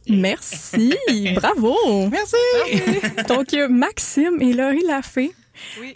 Merci, 0.09 0.93
bravo. 1.37 1.77
Merci. 2.11 2.37
Donc, 3.29 3.55
Maxime 3.71 4.43
et 4.43 4.55
Laurie 4.55 4.85
Lafay. 4.85 5.31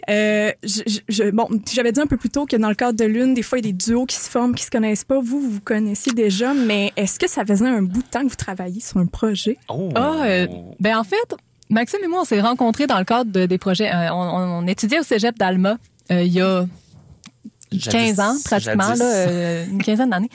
Euh, 0.09 0.51
je, 0.63 0.81
je- 0.85 0.99
je- 1.09 1.29
bon, 1.31 1.47
j'avais 1.71 1.91
dit 1.91 1.99
un 2.01 2.07
peu 2.07 2.17
plus 2.17 2.29
tôt 2.29 2.45
que 2.45 2.55
dans 2.55 2.69
le 2.69 2.75
cadre 2.75 2.97
de 2.97 3.05
l'une, 3.05 3.33
des 3.33 3.41
fois, 3.43 3.59
il 3.59 3.65
y 3.65 3.69
a 3.69 3.71
des 3.71 3.77
duos 3.77 4.05
qui 4.05 4.15
se 4.15 4.29
forment, 4.29 4.55
qui 4.55 4.63
se 4.63 4.71
connaissent 4.71 5.03
pas. 5.03 5.19
Vous, 5.19 5.39
vous 5.39 5.49
vous 5.49 5.61
connaissiez 5.61 6.13
déjà, 6.13 6.53
mais 6.53 6.91
est-ce 6.97 7.19
que 7.19 7.29
ça 7.29 7.45
faisait 7.45 7.67
un 7.67 7.81
bout 7.81 8.01
de 8.01 8.07
temps 8.07 8.23
que 8.23 8.29
vous 8.29 8.35
travailliez 8.35 8.81
sur 8.81 8.97
un 8.97 9.05
projet? 9.05 9.57
Oh. 9.69 9.89
Ah, 9.95 10.23
euh, 10.25 10.47
ben 10.79 10.97
en 10.97 11.03
fait, 11.03 11.35
Maxime 11.69 11.99
et 12.03 12.07
moi, 12.07 12.21
on 12.21 12.25
s'est 12.25 12.41
rencontrés 12.41 12.87
dans 12.87 12.99
le 12.99 13.05
cadre 13.05 13.31
de- 13.31 13.45
des 13.45 13.57
projets. 13.57 13.89
euh, 13.93 14.11
on, 14.13 14.15
on- 14.21 14.63
on 14.63 14.67
étudiait 14.67 14.99
au 14.99 15.03
cégep 15.03 15.37
d'Alma 15.37 15.77
euh, 16.11 16.21
il 16.21 16.33
y 16.33 16.41
a 16.41 16.65
15 17.89 18.19
ans, 18.19 18.35
pratiquement, 18.45 18.83
jadis. 18.89 18.99
là, 18.99 19.05
euh, 19.05 19.65
une 19.71 19.81
quinzaine 19.81 20.09
d'années. 20.11 20.29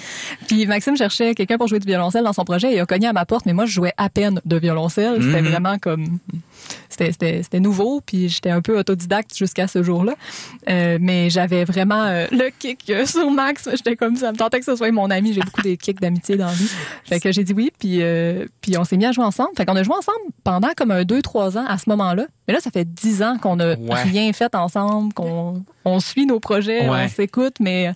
Puis 0.49 0.67
Maxime 0.67 0.97
cherchait 0.97 1.35
quelqu'un 1.37 1.57
pour 1.57 1.69
jouer 1.69 1.79
du 1.79 1.87
violoncelle 1.87 2.25
dans 2.25 2.33
son 2.33 2.45
projet. 2.45 2.75
Il 2.75 2.81
a 2.81 2.87
cogné 2.87 3.07
à 3.07 3.13
ma 3.13 3.25
porte, 3.27 3.47
mais 3.47 3.53
moi, 3.53 3.65
je 3.65 3.71
jouais 3.73 3.93
à 3.97 4.09
peine 4.09 4.41
de 4.45 4.57
violoncelle. 4.57 5.23
C'était 5.23 5.43
Mhm. 5.43 5.49
vraiment 5.49 5.79
comme... 5.79 6.19
C'était, 6.89 7.61
nouveau, 7.61 8.01
puis 8.05 8.29
j'étais 8.29 8.51
un 8.51 8.61
peu 8.61 8.79
autodidacte 8.79 9.37
jusqu'à 9.37 9.67
ce 9.69 9.83
jour-là. 9.83 10.15
Euh, 10.69 10.99
mais 11.01 11.31
j'avais 11.31 11.65
vraiment 11.65 12.03
euh, 12.05 12.27
le 12.33 12.51
kick 12.59 12.91
euh, 12.91 13.07
sur 13.07 13.31
Max. 13.31 13.69
J'étais 13.73 13.97
comme 13.97 14.17
ça, 14.17 14.33
me 14.33 14.37
tentait 14.37 14.59
que 14.59 14.65
ce 14.65 14.75
soit 14.77 14.91
mon 14.91 15.11
ami. 15.11 15.33
J'ai 15.33 15.41
beaucoup 15.43 15.63
des 15.63 15.77
kicks 15.77 16.01
d'amitié 16.01 16.37
dans 16.37 16.47
la 16.47 16.53
vie. 16.53 16.71
Fait 17.05 17.21
que 17.21 17.31
j'ai 17.33 17.45
dit 17.45 17.53
oui, 17.53 17.71
puis, 17.79 18.03
euh, 18.03 18.47
puis 18.61 18.77
on 18.79 18.85
s'est 18.85 18.97
mis 18.97 19.07
à 19.07 19.13
jouer 19.13 19.25
ensemble. 19.25 19.51
Fait 19.57 19.65
qu'on 19.65 19.77
a 19.77 19.83
joué 19.83 19.95
ensemble 19.97 20.19
pendant 20.45 20.71
comme 20.77 20.91
un 20.91 21.03
2-3 21.03 21.57
ans 21.59 21.67
à 21.67 21.79
ce 21.79 21.89
moment-là. 21.91 22.27
Mais 22.47 22.55
là, 22.55 22.61
ça 22.61 22.71
fait 22.71 22.85
10 22.85 23.23
ans 23.23 23.37
qu'on 23.41 23.61
a 23.61 23.75
Ouais. 23.77 24.03
rien 24.03 24.33
fait 24.33 24.55
ensemble, 24.55 25.13
qu'on 25.15 25.63
on 25.85 26.01
suit 26.01 26.27
nos 26.27 26.41
projets, 26.41 26.89
Ouais. 26.89 27.05
on 27.05 27.09
s'écoute, 27.09 27.57
mais 27.61 27.93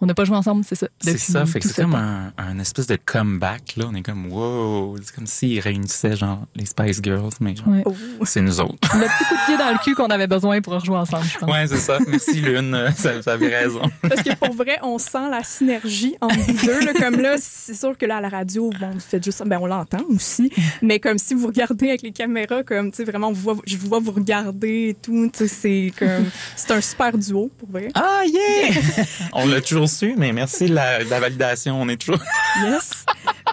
on 0.00 0.06
n'a 0.06 0.14
pas 0.14 0.24
joué 0.24 0.36
ensemble, 0.36 0.62
c'est 0.68 0.74
ça. 0.74 0.88
C'est 1.00 1.18
ça, 1.18 1.46
fait 1.46 1.60
que 1.60 1.66
c'est 1.68 1.74
ce 1.74 1.80
comme 1.80 1.94
un, 1.94 2.32
un 2.36 2.58
espèce 2.58 2.86
de 2.86 2.96
comeback, 3.02 3.76
là. 3.76 3.86
On 3.90 3.94
est 3.94 4.02
comme, 4.02 4.30
wow, 4.30 4.96
c'est 5.02 5.14
comme 5.14 5.26
s'ils 5.26 5.58
réunissaient, 5.60 6.16
genre, 6.16 6.44
les 6.54 6.66
Spice 6.66 7.00
Girls, 7.02 7.30
mais 7.40 7.56
genre, 7.56 7.68
Ouais. 7.68 7.82
c'est 8.24 8.42
nous 8.42 8.60
autres. 8.60 8.74
Le 8.94 9.06
petit 9.06 9.24
coup 9.24 9.34
de 9.34 9.46
pied 9.46 9.56
dans 9.56 9.70
le 9.72 9.78
cul 9.82 9.94
qu'on 9.94 10.06
avait 10.08 10.26
besoin 10.26 10.60
pour 10.60 10.74
rejouer 10.74 10.96
ensemble, 10.96 11.24
je 11.24 11.38
pense. 11.38 11.50
Ouais, 11.50 11.66
c'est 11.66 11.78
ça. 11.78 11.98
Merci, 12.06 12.40
Lune. 12.40 12.76
Ça, 12.96 13.22
ça 13.22 13.32
avait 13.32 13.54
raison. 13.56 13.82
Parce 14.02 14.22
que 14.22 14.34
pour 14.36 14.54
vrai, 14.54 14.78
on 14.82 14.98
sent 14.98 15.30
la 15.30 15.42
synergie 15.42 16.16
entre 16.20 16.36
vous 16.38 16.66
deux. 16.66 16.80
là. 16.84 16.92
comme 16.94 17.20
là, 17.20 17.36
c'est 17.38 17.74
sûr 17.74 17.96
que 17.96 18.04
là, 18.06 18.16
à 18.16 18.20
la 18.20 18.28
radio, 18.28 18.70
bon, 18.80 18.90
vous 18.92 19.00
faites 19.00 19.24
juste 19.24 19.38
ça. 19.38 19.44
Ben, 19.44 19.58
on 19.60 19.66
l'entend 19.66 20.02
aussi. 20.08 20.50
Mais 20.82 20.98
comme 21.00 21.18
si 21.18 21.34
vous 21.34 21.46
regardez 21.46 21.88
avec 21.88 22.02
les 22.02 22.12
caméras, 22.12 22.62
comme, 22.62 22.90
tu 22.90 22.98
sais, 22.98 23.04
vraiment, 23.04 23.28
on 23.28 23.32
vous 23.32 23.42
voit- 23.54 23.62
je 23.66 23.76
vous 23.76 23.88
vois 23.88 24.00
vous 24.00 24.12
regarder 24.12 24.88
et 24.90 24.94
tout. 24.94 25.30
Tu 25.32 25.46
sais, 25.46 25.48
c'est 25.48 25.92
comme, 25.98 26.26
c'est 26.54 26.70
un 26.72 26.80
super 26.80 27.16
duo, 27.16 27.50
pour 27.58 27.70
vrai. 27.70 27.88
Ah, 27.94 28.20
yeah! 28.26 29.04
On 29.32 29.46
l'a 29.46 29.60
toujours 29.60 29.85
su, 29.86 30.14
mais 30.16 30.32
merci 30.32 30.66
de 30.66 30.74
la, 30.74 31.02
de 31.04 31.08
la 31.10 31.20
validation. 31.20 31.80
On 31.80 31.88
est 31.88 31.96
toujours. 32.00 32.20
Yes. 32.64 33.04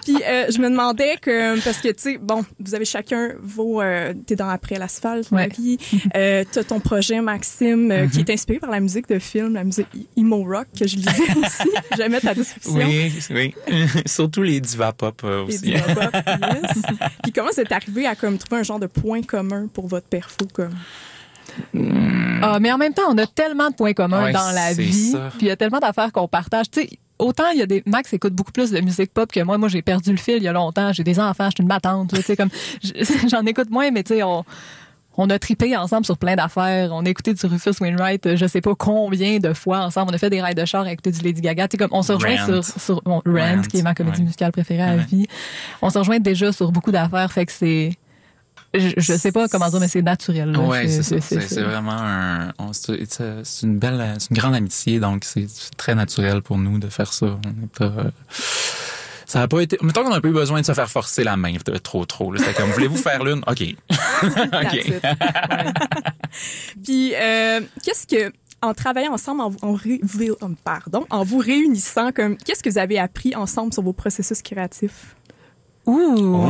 Puis 0.02 0.16
euh, 0.26 0.46
je 0.50 0.58
me 0.58 0.70
demandais 0.70 1.16
que 1.20 1.62
parce 1.62 1.76
que 1.78 1.88
tu 1.88 1.94
sais 1.98 2.18
bon, 2.18 2.42
vous 2.58 2.74
avez 2.74 2.86
chacun 2.86 3.32
vos 3.42 3.82
euh, 3.82 4.14
t'es 4.26 4.34
dans 4.34 4.48
après 4.48 4.78
l'asphalte, 4.78 5.30
Ouais. 5.30 5.46
Marie. 5.48 5.78
Euh, 6.16 6.42
t'as 6.50 6.64
ton 6.64 6.80
projet 6.80 7.20
Maxime 7.20 7.90
euh, 7.90 8.06
qui 8.08 8.20
Mhm. 8.20 8.24
est 8.26 8.32
inspiré 8.32 8.58
par 8.60 8.70
la 8.70 8.80
musique 8.80 9.08
de 9.10 9.18
film, 9.18 9.52
la 9.54 9.62
musique 9.64 9.86
emo 10.16 10.42
rock 10.42 10.66
que 10.78 10.86
je 10.86 10.96
lisais 10.96 11.10
aussi. 11.36 12.08
Mettre 12.10 12.26
ta 12.26 12.34
description. 12.34 12.74
Oui, 12.76 13.12
oui. 13.30 13.54
Surtout 14.06 14.42
les 14.42 14.58
divas 14.60 14.92
pop 14.92 15.20
euh, 15.24 15.44
Les 15.46 15.54
aussi. 15.54 15.64
diva 15.72 15.94
pop, 16.10 16.14
yes. 16.14 16.82
Puis 17.22 17.32
comment 17.32 17.50
c'est 17.52 17.70
arrivé 17.72 18.06
à 18.06 18.14
comme 18.14 18.38
trouver 18.38 18.60
un 18.60 18.64
genre 18.64 18.80
de 18.80 18.86
point 18.86 19.20
commun 19.22 19.68
pour 19.72 19.86
votre 19.86 20.06
perfo 20.08 20.46
comme? 20.54 20.74
Ah, 22.42 22.58
mais 22.60 22.72
en 22.72 22.78
même 22.78 22.92
temps, 22.92 23.02
on 23.10 23.18
a 23.18 23.26
tellement 23.26 23.70
de 23.70 23.74
points 23.74 23.92
communs 23.94 24.24
Ouais, 24.24 24.32
dans 24.32 24.50
la 24.54 24.72
vie. 24.72 25.14
Puis 25.38 25.42
il 25.42 25.46
y 25.48 25.50
a 25.50 25.56
tellement 25.56 25.78
d'affaires 25.78 26.12
qu'on 26.12 26.28
partage. 26.28 26.70
Tu 26.70 26.82
sais, 26.82 26.90
autant 27.18 27.48
il 27.52 27.58
y 27.58 27.62
a 27.62 27.66
des. 27.66 27.82
Max 27.86 28.12
écoute 28.12 28.34
beaucoup 28.34 28.52
plus 28.52 28.70
de 28.70 28.80
musique 28.80 29.12
pop 29.12 29.30
que 29.30 29.40
moi. 29.40 29.58
Moi, 29.58 29.68
j'ai 29.68 29.82
perdu 29.82 30.10
le 30.10 30.16
fil 30.18 30.36
il 30.36 30.42
y 30.42 30.48
a 30.48 30.52
longtemps. 30.52 30.92
J'ai 30.92 31.04
des 31.04 31.18
enfants, 31.20 31.46
je 31.46 31.50
suis 31.56 31.62
une 31.62 31.68
battante. 31.68 32.12
Tu 32.14 32.22
sais, 32.22 32.36
comme. 32.36 32.50
je- 32.82 33.28
J'en 33.28 33.44
écoute 33.46 33.70
moins, 33.70 33.90
mais 33.90 34.02
tu 34.02 34.14
sais, 34.14 34.22
on. 34.22 34.44
On 35.16 35.30
a 35.30 35.38
tripé 35.38 35.76
ensemble 35.76 36.04
sur 36.04 36.18
plein 36.18 36.34
d'affaires. 36.34 36.90
On 36.92 37.06
a 37.06 37.08
écouté 37.08 37.34
du 37.34 37.46
Rufus 37.46 37.70
Wainwright, 37.80 38.26
euh, 38.26 38.36
je 38.36 38.46
sais 38.46 38.60
pas 38.60 38.74
combien 38.74 39.38
de 39.38 39.52
fois 39.54 39.78
ensemble. 39.82 40.10
On 40.10 40.14
a 40.16 40.18
fait 40.18 40.28
des 40.28 40.42
rides 40.42 40.58
de 40.58 40.64
char 40.64 40.82
à 40.86 40.90
écouter 40.90 41.12
du 41.12 41.20
Lady 41.20 41.40
Gaga. 41.40 41.68
Tu 41.68 41.74
sais, 41.74 41.78
comme 41.78 41.96
on 41.96 42.02
se 42.02 42.10
rejoint 42.10 42.34
Rant. 42.36 42.62
sur, 42.62 42.64
sur 42.80 43.00
bon, 43.02 43.22
Rant, 43.24 43.32
Rant, 43.32 43.62
qui 43.62 43.76
est 43.78 43.82
ma 43.82 43.94
comédie 43.94 44.18
ouais. 44.18 44.24
musicale 44.24 44.50
préférée 44.50 44.82
à 44.82 44.96
Ouais. 44.96 45.04
vie. 45.08 45.28
On 45.82 45.90
se 45.90 45.98
rejoint 46.00 46.18
déjà 46.18 46.50
sur 46.50 46.72
beaucoup 46.72 46.90
d'affaires. 46.90 47.30
Fait 47.30 47.46
que 47.46 47.52
c'est. 47.52 47.90
Je, 48.74 49.16
sais 49.16 49.30
pas 49.32 49.48
comment 49.48 49.68
dire, 49.68 49.80
mais 49.80 49.88
c'est 49.88 50.02
naturel. 50.02 50.56
Oui, 50.58 50.90
c'est 50.90 51.02
ça. 51.02 51.20
C'est 51.20 51.40
c'est 51.40 51.62
vraiment 51.62 51.96
un. 51.96 52.52
C'est 52.72 53.62
une 53.62 53.78
belle, 53.78 54.16
c'est 54.18 54.30
une 54.30 54.36
grande 54.36 54.54
amitié, 54.54 54.98
donc 54.98 55.24
c'est 55.24 55.46
très 55.76 55.94
naturel 55.94 56.42
pour 56.42 56.58
nous 56.58 56.78
de 56.78 56.88
faire 56.88 57.12
ça. 57.12 57.26
On 57.26 57.60
n'est 57.60 57.66
pas. 57.68 57.84
euh, 57.84 58.10
Ça 59.26 59.38
n'a 59.40 59.48
pas 59.48 59.60
été. 59.60 59.78
Mettons 59.82 60.02
qu'on 60.04 60.10
n'a 60.10 60.20
pas 60.20 60.28
eu 60.28 60.32
besoin 60.32 60.60
de 60.60 60.66
se 60.66 60.72
faire 60.72 60.90
forcer 60.90 61.24
la 61.24 61.36
main 61.36 61.54
trop, 61.82 62.04
trop. 62.04 62.36
C'était 62.36 62.54
comme, 62.54 62.70
voulez-vous 62.70 62.96
faire 62.96 63.24
l'une? 63.24 63.42
OK. 63.46 63.62
OK. 64.22 64.92
Puis, 66.84 67.14
euh, 67.14 67.60
qu'est-ce 67.82 68.06
que, 68.06 68.32
en 68.60 68.74
travaillant 68.74 69.12
ensemble, 69.12 69.42
en, 69.42 69.52
en 69.62 69.76
oh, 69.76 70.48
pardon, 70.64 71.06
en 71.10 71.24
vous 71.24 71.38
réunissant, 71.38 72.12
comme, 72.12 72.36
qu'est-ce 72.36 72.62
que 72.62 72.70
vous 72.70 72.78
avez 72.78 72.98
appris 72.98 73.34
ensemble 73.34 73.72
sur 73.72 73.82
vos 73.82 73.92
processus 73.92 74.42
créatifs? 74.42 75.14
Ouh! 75.86 76.16
Oh. 76.16 76.48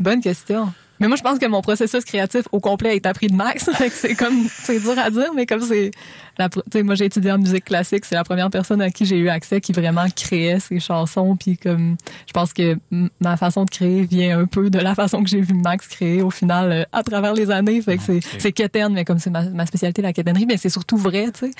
Bonne 0.00 0.20
question. 0.20 0.72
Mais 1.00 1.08
moi, 1.08 1.16
je 1.16 1.22
pense 1.22 1.38
que 1.38 1.46
mon 1.46 1.60
processus 1.60 2.04
créatif 2.04 2.42
au 2.52 2.60
complet 2.60 2.94
est 2.96 3.04
appris 3.06 3.26
de 3.26 3.34
Max. 3.34 3.68
C'est 3.90 4.14
comme, 4.14 4.46
c'est 4.48 4.78
dur 4.78 4.94
à 4.96 5.10
dire, 5.10 5.32
mais 5.34 5.44
comme 5.44 5.60
c'est, 5.60 5.90
la, 6.38 6.48
pr- 6.48 6.62
tu 6.70 6.78
sais, 6.78 6.82
moi, 6.84 6.94
j'ai 6.94 7.06
étudié 7.06 7.32
en 7.32 7.38
musique 7.38 7.64
classique. 7.64 8.04
C'est 8.04 8.14
la 8.14 8.22
première 8.24 8.48
personne 8.48 8.80
à 8.80 8.90
qui 8.90 9.04
j'ai 9.04 9.16
eu 9.18 9.28
accès 9.28 9.60
qui 9.60 9.72
vraiment 9.72 10.06
créait 10.14 10.60
ses 10.60 10.78
chansons. 10.78 11.36
Puis 11.36 11.58
comme, 11.58 11.96
je 12.26 12.32
pense 12.32 12.52
que 12.52 12.78
ma 13.20 13.36
façon 13.36 13.64
de 13.64 13.70
créer 13.70 14.02
vient 14.02 14.38
un 14.40 14.46
peu 14.46 14.70
de 14.70 14.78
la 14.78 14.94
façon 14.94 15.22
que 15.24 15.28
j'ai 15.28 15.40
vu 15.40 15.54
Max 15.54 15.88
créer 15.88 16.22
au 16.22 16.30
final 16.30 16.70
euh, 16.72 16.84
à 16.92 17.02
travers 17.02 17.34
les 17.34 17.50
années. 17.50 17.82
Fait 17.82 17.96
que 17.96 18.02
c'est, 18.02 18.16
Ok. 18.18 18.22
c'est 18.38 18.52
quétaine, 18.52 18.92
mais 18.92 19.04
comme 19.04 19.18
c'est 19.18 19.30
ma, 19.30 19.42
ma 19.42 19.66
spécialité, 19.66 20.00
la 20.00 20.12
quétainerie, 20.12 20.46
mais 20.46 20.56
c'est 20.56 20.68
surtout 20.68 20.96
vrai, 20.96 21.26
tu 21.32 21.46
sais. 21.46 21.50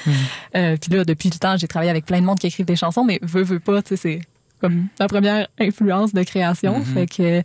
Euh, 0.57 0.77
puis 0.81 0.93
là, 0.97 1.05
depuis 1.05 1.29
le 1.31 1.39
temps, 1.39 1.57
j'ai 1.57 1.67
travaillé 1.69 1.91
avec 1.91 2.07
plein 2.07 2.21
de 2.21 2.27
monde 2.27 2.39
qui 2.39 2.47
écrivent 2.47 2.67
des 2.67 2.77
chansons, 2.77 3.05
mais 3.05 3.19
veut, 3.23 3.43
veut 3.43 3.61
pas, 3.61 3.83
tu 3.83 3.97
sais, 3.97 3.97
c'est 3.97 4.21
comme 4.61 4.87
ma 5.01 5.09
première 5.09 5.49
influence 5.61 6.15
de 6.15 6.23
création. 6.23 6.79
Mhm. 6.79 6.85
Fait 6.85 7.07
que, 7.07 7.43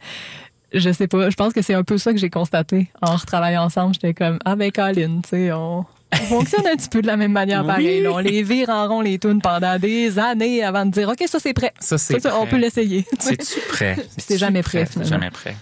je 0.74 0.92
sais 0.92 1.08
pas, 1.08 1.30
je 1.30 1.36
pense 1.36 1.54
que 1.54 1.62
c'est 1.62 1.74
un 1.74 1.84
peu 1.84 1.98
ça 1.98 2.12
que 2.14 2.20
j'ai 2.20 2.30
constaté 2.30 2.90
en 3.02 3.16
retravaillant 3.16 3.64
ensemble. 3.64 3.94
J'étais 3.94 4.14
comme, 4.14 4.40
ah 4.46 4.56
ben 4.56 4.72
Colin, 4.72 5.22
tu 5.24 5.30
sais, 5.30 5.52
on, 5.52 5.86
on 6.12 6.16
fonctionne 6.18 6.68
un 6.68 6.76
petit 6.76 6.90
peu 6.90 7.02
de 7.02 7.08
la 7.08 7.18
même 7.18 7.32
manière 7.32 7.66
pareil. 7.66 8.06
On 8.08 8.18
les 8.20 8.44
vire 8.44 8.70
en 8.70 8.88
rond 8.88 9.02
les 9.02 9.20
tunes 9.20 9.42
pendant 9.42 9.78
des 9.80 10.18
années 10.20 10.64
avant 10.64 10.86
de 10.86 10.92
dire, 10.92 11.10
OK, 11.10 11.24
ça 11.28 11.40
c'est 11.40 11.54
prêt. 11.54 11.74
Ça, 11.80 11.98
c'est. 11.98 12.16
On 12.28 12.42
prêt. 12.42 12.50
peut 12.50 12.58
l'essayer. 12.58 13.06
C'est-tu 13.20 13.60
prêt? 13.70 13.96
c'est 14.18 14.38
jamais 14.38 14.62
prêt, 14.64 14.86
C'est 14.86 14.94
finalement. 14.94 15.10
jamais 15.10 15.32
prêt. 15.32 15.56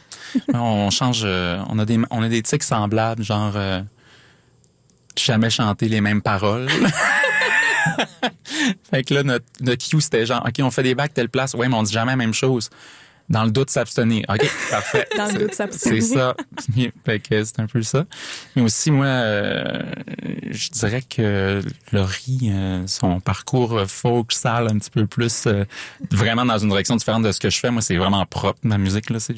on 0.54 0.90
change. 0.90 1.22
euh, 1.26 1.60
on 1.70 1.80
a 1.80 1.86
des, 1.86 2.00
on 2.12 2.22
a 2.24 2.30
des 2.30 2.42
tics 2.42 2.64
semblables, 2.64 3.24
genre. 3.24 3.54
euh, 3.56 3.82
jamais 5.18 5.50
chanter 5.50 5.88
les 5.90 6.00
mêmes 6.02 6.22
paroles. 6.22 6.68
fait 8.92 9.04
que 9.04 9.14
là, 9.14 9.24
notre, 9.24 9.46
notre 9.62 9.88
cue, 9.88 10.02
c'était 10.02 10.26
genre, 10.26 10.44
OK, 10.48 10.54
on 10.62 10.72
fait 10.72 10.84
des 10.84 10.96
bacs 10.96 11.14
telle 11.14 11.30
place. 11.30 11.54
Ouais, 11.54 11.68
mais 11.68 11.76
on 11.76 11.84
dit 11.84 11.92
jamais 11.94 12.12
la 12.12 12.18
même 12.18 12.34
chose. 12.34 12.70
Dans 13.30 13.44
le 13.44 13.52
doute, 13.52 13.70
s'abstenir. 13.70 14.24
OK, 14.30 14.50
parfait. 14.72 15.08
Dans 15.18 15.26
le 15.28 15.40
doute, 15.40 15.54
s'abstenir. 15.54 16.02
C'est 16.02 16.14
ça. 16.16 16.36
fait 17.06 17.20
que 17.20 17.44
c'est 17.44 17.60
un 17.60 17.68
peu 17.68 17.82
ça. 17.82 18.06
Mais 18.56 18.62
aussi, 18.62 18.90
moi, 18.90 19.06
euh, 19.08 19.82
je 20.50 20.70
dirais 20.70 21.02
que 21.02 21.62
Laurie, 21.92 22.50
euh, 22.52 22.84
son 22.88 23.20
parcours 23.20 23.82
folk 23.88 24.32
sale 24.32 24.68
un 24.72 24.78
petit 24.78 24.90
peu 24.90 25.06
plus, 25.08 25.44
euh, 25.48 25.66
vraiment 26.12 26.46
dans 26.46 26.58
une 26.58 26.70
direction 26.70 26.96
différente 26.96 27.24
de 27.24 27.32
ce 27.32 27.40
que 27.40 27.50
je 27.50 27.60
fais. 27.60 27.70
Moi, 27.70 27.82
c'est 27.82 27.98
vraiment 27.98 28.26
propre, 28.26 28.60
ma 28.64 28.78
musique. 28.78 29.10
Là, 29.10 29.20
c'est, 29.20 29.36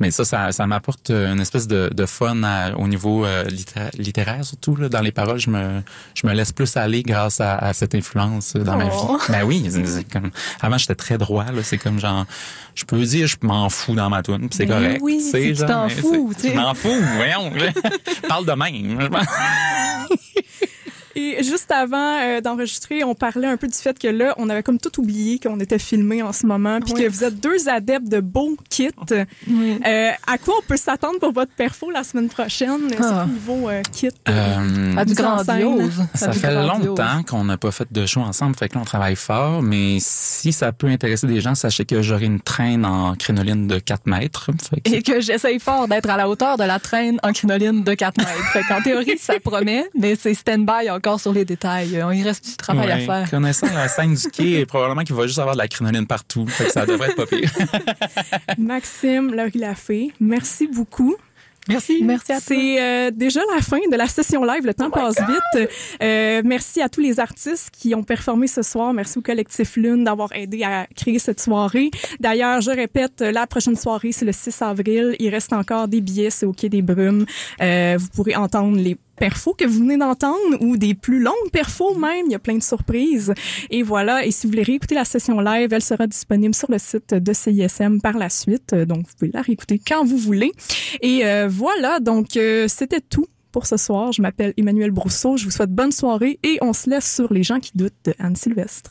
Mais 0.00 0.10
ça, 0.10 0.24
ça, 0.24 0.50
ça 0.52 0.66
m'apporte 0.66 1.10
une 1.10 1.40
espèce 1.40 1.66
de, 1.68 1.90
de 1.94 2.06
fun 2.06 2.42
à- 2.42 2.74
au 2.76 2.88
niveau 2.88 3.24
euh, 3.24 3.44
littéra- 3.44 3.90
littéraire, 3.96 4.44
surtout. 4.44 4.74
Là, 4.76 4.88
dans 4.88 5.00
les 5.00 5.12
paroles, 5.12 5.38
je 5.38 5.50
me, 5.50 5.80
je 6.14 6.26
me 6.26 6.32
laisse 6.32 6.52
plus 6.52 6.76
aller 6.76 7.02
grâce 7.02 7.40
à, 7.40 7.56
à 7.56 7.72
cette 7.72 7.94
influence 7.94 8.56
dans 8.56 8.76
ma 8.76 8.86
Oh. 8.92 9.16
vie. 9.16 9.32
Ben 9.32 9.44
oui, 9.44 9.64
c'est- 9.70 9.86
c'est 9.86 10.04
comme, 10.10 10.30
avant, 10.60 10.76
j'étais 10.78 10.94
très 10.96 11.18
droit. 11.18 11.44
Là, 11.44 11.62
c'est 11.62 11.78
comme 11.78 12.00
genre, 12.00 12.26
je 12.74 12.79
peux 12.84 13.02
dire, 13.02 13.26
je 13.26 13.36
m'en 13.42 13.68
fous 13.68 13.94
dans 13.94 14.08
ma 14.10 14.22
tune, 14.22 14.48
c'est 14.50 14.66
Ben 14.66 14.74
correct. 14.82 14.98
oui, 15.02 15.22
tu 15.32 15.54
t'en 15.54 15.88
fous, 15.88 16.32
tu 16.36 16.42
sais. 16.42 16.50
Je 16.50 16.56
m'en 16.56 16.74
fous, 16.74 16.88
voyons. 17.16 17.52
je 17.56 18.20
parle 18.28 18.46
de 18.46 18.52
même. 18.52 19.08
Et 21.20 21.42
juste 21.42 21.70
avant 21.70 22.16
euh, 22.22 22.40
d'enregistrer, 22.40 23.04
on 23.04 23.14
parlait 23.14 23.46
un 23.46 23.56
peu 23.56 23.66
du 23.68 23.76
fait 23.76 23.98
que 23.98 24.08
là, 24.08 24.34
on 24.38 24.48
avait 24.48 24.62
comme 24.62 24.78
tout 24.78 25.00
oublié 25.00 25.38
qu'on 25.38 25.60
était 25.60 25.78
filmé 25.78 26.22
en 26.22 26.32
ce 26.32 26.46
moment, 26.46 26.80
puis 26.80 26.94
Oui. 26.94 27.02
que 27.04 27.08
vous 27.08 27.24
êtes 27.24 27.40
deux 27.40 27.68
adeptes 27.68 28.08
de 28.08 28.20
beaux 28.20 28.56
kits. 28.68 28.88
Euh, 29.10 30.10
à 30.26 30.38
quoi 30.38 30.54
on 30.58 30.62
peut 30.66 30.76
s'attendre 30.76 31.18
pour 31.18 31.32
votre 31.32 31.52
perfo 31.52 31.90
la 31.90 32.04
semaine 32.04 32.28
prochaine, 32.28 32.80
Ah. 32.98 33.02
surtout 33.02 33.28
niveau 33.32 33.68
euh, 33.68 33.82
kit? 33.92 34.08
Euh, 34.28 34.94
Ah, 34.96 35.04
du 35.04 35.12
en 35.12 35.14
grandiose. 35.14 36.02
Ça 36.14 36.28
du 36.28 36.38
fait 36.38 36.52
grandiose. 36.52 36.86
longtemps 36.88 37.22
qu'on 37.28 37.44
n'a 37.44 37.56
pas 37.56 37.70
fait 37.70 37.90
de 37.90 38.06
show 38.06 38.20
ensemble, 38.20 38.54
fait 38.56 38.68
que 38.68 38.74
là, 38.74 38.80
on 38.82 38.84
travaille 38.84 39.16
fort, 39.16 39.62
mais 39.62 39.98
si 40.00 40.52
ça 40.52 40.72
peut 40.72 40.86
intéresser 40.88 41.26
des 41.26 41.40
gens, 41.40 41.54
sachez 41.54 41.84
que 41.84 42.02
j'aurai 42.02 42.26
une 42.26 42.40
traîne 42.40 42.84
en 42.84 43.14
crénoline 43.14 43.66
de 43.66 43.78
4 43.78 44.06
mètres. 44.06 44.50
Fait 44.70 44.80
que- 44.80 44.94
Et 44.94 45.02
que 45.02 45.20
j'essaye 45.20 45.58
fort 45.58 45.88
d'être 45.88 46.08
à 46.08 46.16
la 46.16 46.28
hauteur 46.28 46.56
de 46.56 46.64
la 46.64 46.78
traîne 46.78 47.18
en 47.22 47.32
crinoline 47.32 47.82
de 47.82 47.94
4 47.94 48.18
mètres. 48.18 48.30
Fait 48.52 48.62
qu'en 48.68 48.80
théorie, 48.82 49.18
ça 49.18 49.34
promet, 49.42 49.84
mais 49.98 50.14
c'est 50.16 50.34
stand-by 50.34 50.90
encore 50.90 51.09
sur 51.18 51.32
les 51.32 51.44
détails. 51.44 51.98
Il 52.14 52.22
reste 52.22 52.50
du 52.50 52.56
travail 52.56 52.90
à 52.90 52.98
faire. 52.98 53.30
Connaissant 53.30 53.72
la 53.72 53.88
scène 53.88 54.14
du 54.14 54.30
quai, 54.30 54.66
probablement 54.66 55.02
qu'il 55.02 55.14
va 55.14 55.26
juste 55.26 55.38
avoir 55.38 55.54
de 55.54 55.60
la 55.60 55.68
crinoline 55.68 56.06
partout. 56.06 56.46
Fait 56.46 56.64
que 56.64 56.72
ça 56.72 56.86
devrait 56.86 57.08
être 57.08 57.16
pas 57.16 57.26
pire. 57.26 57.50
Maxime, 58.58 59.34
Laurie 59.34 59.58
Lafay, 59.58 60.12
merci 60.20 60.66
beaucoup. 60.66 61.16
Merci. 61.68 62.02
Merci 62.02 62.32
à 62.32 62.36
toi. 62.36 62.44
C'est 62.46 62.82
euh, 62.82 63.10
déjà 63.10 63.40
la 63.54 63.60
fin 63.60 63.78
de 63.90 63.96
la 63.96 64.06
session 64.06 64.44
live. 64.44 64.64
Le 64.64 64.74
temps 64.74 64.90
passe 64.90 65.16
vite. 65.20 65.68
Euh, 66.02 66.42
merci 66.44 66.80
à 66.80 66.88
tous 66.88 67.00
les 67.00 67.20
artistes 67.20 67.70
qui 67.70 67.94
ont 67.94 68.02
performé 68.02 68.46
ce 68.46 68.62
soir. 68.62 68.92
Merci 68.92 69.18
au 69.18 69.22
collectif 69.22 69.76
Lune 69.76 70.04
d'avoir 70.04 70.32
aidé 70.32 70.62
à 70.64 70.86
créer 70.96 71.18
cette 71.18 71.40
soirée. 71.40 71.90
D'ailleurs, 72.18 72.60
je 72.60 72.70
répète, 72.70 73.20
la 73.20 73.46
prochaine 73.46 73.76
soirée, 73.76 74.12
c'est 74.12 74.24
le 74.24 74.32
6 74.32 74.62
avril. 74.62 75.16
Il 75.18 75.28
reste 75.28 75.52
encore 75.52 75.86
des 75.86 76.00
billets, 76.00 76.30
c'est 76.30 76.46
au 76.46 76.52
Quai 76.52 76.68
des 76.68 76.82
Brumes. 76.82 77.26
Euh, 77.60 77.96
vous 77.98 78.08
pourrez 78.08 78.36
entendre 78.36 78.78
les 78.78 78.96
perfos 79.20 79.54
que 79.54 79.66
vous 79.66 79.80
venez 79.80 79.98
d'entendre 79.98 80.56
ou 80.60 80.76
des 80.76 80.94
plus 80.94 81.20
longues 81.20 81.50
perfos 81.52 81.94
même. 81.94 82.26
Il 82.26 82.32
y 82.32 82.34
a 82.34 82.38
plein 82.40 82.56
de 82.56 82.62
surprises. 82.62 83.32
Et 83.70 83.82
voilà. 83.82 84.24
Et 84.24 84.30
si 84.30 84.46
vous 84.46 84.52
voulez 84.52 84.64
réécouter 84.64 84.94
la 84.96 85.04
session 85.04 85.40
live, 85.40 85.72
elle 85.72 85.82
sera 85.82 86.06
disponible 86.06 86.54
sur 86.54 86.70
le 86.70 86.78
site 86.78 87.14
de 87.14 87.32
CISM 87.32 88.00
par 88.00 88.16
la 88.16 88.30
suite. 88.30 88.74
Donc, 88.74 89.06
vous 89.06 89.12
pouvez 89.18 89.30
la 89.32 89.42
réécouter 89.42 89.78
quand 89.78 90.04
vous 90.04 90.16
voulez. 90.16 90.52
Et 91.02 91.26
euh, 91.26 91.48
voilà. 91.48 92.00
Donc, 92.00 92.36
euh, 92.36 92.66
c'était 92.66 93.02
tout 93.02 93.26
pour 93.52 93.66
ce 93.66 93.76
soir. 93.76 94.12
Je 94.12 94.22
m'appelle 94.22 94.54
Emmanuel 94.56 94.90
Brousseau. 94.90 95.36
Je 95.36 95.44
vous 95.44 95.50
souhaite 95.50 95.70
bonne 95.70 95.92
soirée 95.92 96.38
et 96.42 96.58
on 96.62 96.72
se 96.72 96.88
laisse 96.88 97.14
sur 97.14 97.32
Les 97.32 97.42
gens 97.42 97.60
qui 97.60 97.72
doutent 97.74 97.92
de 98.04 98.14
Anne 98.18 98.36
Sylvestre. 98.36 98.90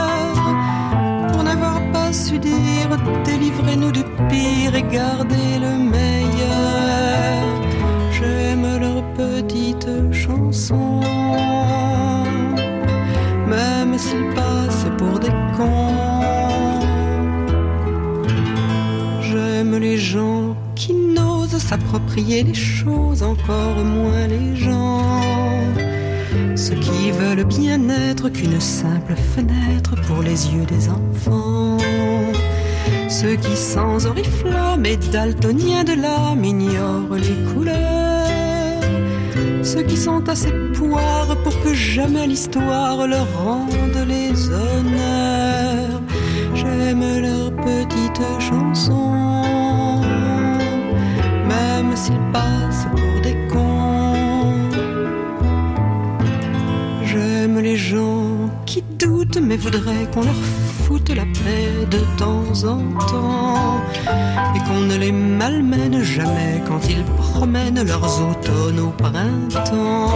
Dire, 2.11 2.97
délivrez-nous 3.23 3.93
du 3.93 4.03
pire 4.27 4.75
et 4.75 4.83
gardez 4.83 5.59
le 5.59 5.77
meilleur. 5.77 7.45
J'aime 8.11 8.67
leurs 8.79 9.03
petites 9.13 10.11
chansons, 10.11 10.99
même 13.47 13.97
s'ils 13.97 14.27
passent 14.35 14.87
pour 14.97 15.19
des 15.19 15.31
cons. 15.55 16.81
J'aime 19.21 19.77
les 19.77 19.97
gens 19.97 20.57
qui 20.75 20.93
n'osent 20.93 21.57
s'approprier 21.57 22.43
les 22.43 22.53
choses, 22.53 23.23
encore 23.23 23.77
moins 23.85 24.27
les 24.27 24.57
gens. 24.57 25.21
Ceux 26.57 26.75
qui 26.75 27.11
veulent 27.11 27.45
bien 27.45 27.89
être 27.89 28.27
qu'une 28.27 28.59
simple 28.59 29.15
fenêtre 29.15 29.95
pour 30.07 30.21
les 30.21 30.49
yeux 30.53 30.65
des 30.65 30.89
enfants. 30.89 31.77
Ceux 33.21 33.35
qui 33.35 33.55
sans 33.55 34.07
oriflamme 34.07 34.83
et 34.83 34.97
daltoniens 34.97 35.83
de 35.83 35.93
l'âme 35.93 36.43
ignorent 36.43 37.15
les 37.17 37.53
couleurs. 37.53 38.81
Ceux 39.61 39.83
qui 39.83 39.95
sont 39.95 40.27
assez 40.27 40.51
poires 40.73 41.37
pour 41.43 41.53
que 41.61 41.71
jamais 41.71 42.25
l'histoire 42.25 43.05
leur 43.05 43.27
rende 43.43 44.07
les 44.07 44.31
honneurs. 44.49 46.01
J'aime 46.55 47.21
leurs 47.21 47.55
petites 47.57 48.39
chansons, 48.39 50.01
même 51.47 51.95
s'ils 51.95 52.25
passent 52.33 52.87
pour 52.89 53.21
des 53.21 53.37
cons. 53.51 54.55
J'aime 57.05 57.59
les 57.59 57.77
gens 57.77 58.49
qui 58.65 58.81
doutent 58.97 59.37
mais 59.39 59.57
voudraient 59.57 60.07
qu'on 60.11 60.23
leur 60.23 60.41
la 61.15 61.23
paix 61.23 61.85
de 61.89 61.99
temps 62.17 62.67
en 62.67 62.81
temps 63.05 63.81
et 64.55 64.59
qu'on 64.67 64.81
ne 64.81 64.97
les 64.97 65.11
malmène 65.11 66.03
jamais 66.03 66.61
quand 66.67 66.79
ils 66.89 67.03
promènent 67.17 67.83
leurs 67.85 68.21
automnes 68.21 68.79
au 68.79 68.89
printemps. 68.89 70.11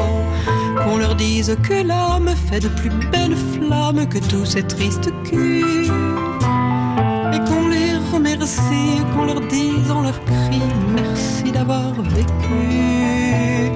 Qu'on 0.84 0.98
leur 0.98 1.16
dise 1.16 1.56
que 1.64 1.88
l'âme 1.88 2.30
fait 2.50 2.60
de 2.60 2.68
plus 2.68 2.92
belles 3.12 3.38
flammes 3.54 4.06
que 4.08 4.20
tous 4.20 4.46
ces 4.46 4.64
tristes 4.64 5.12
culs 5.24 5.90
et 7.34 7.40
qu'on 7.48 7.68
les 7.70 7.94
remercie, 8.14 9.02
qu'on 9.16 9.26
leur 9.26 9.42
dise 9.42 9.90
en 9.90 10.02
leur 10.02 10.20
cri 10.26 10.62
merci 10.94 11.52
d'avoir 11.52 11.94
vécu, 12.02 13.72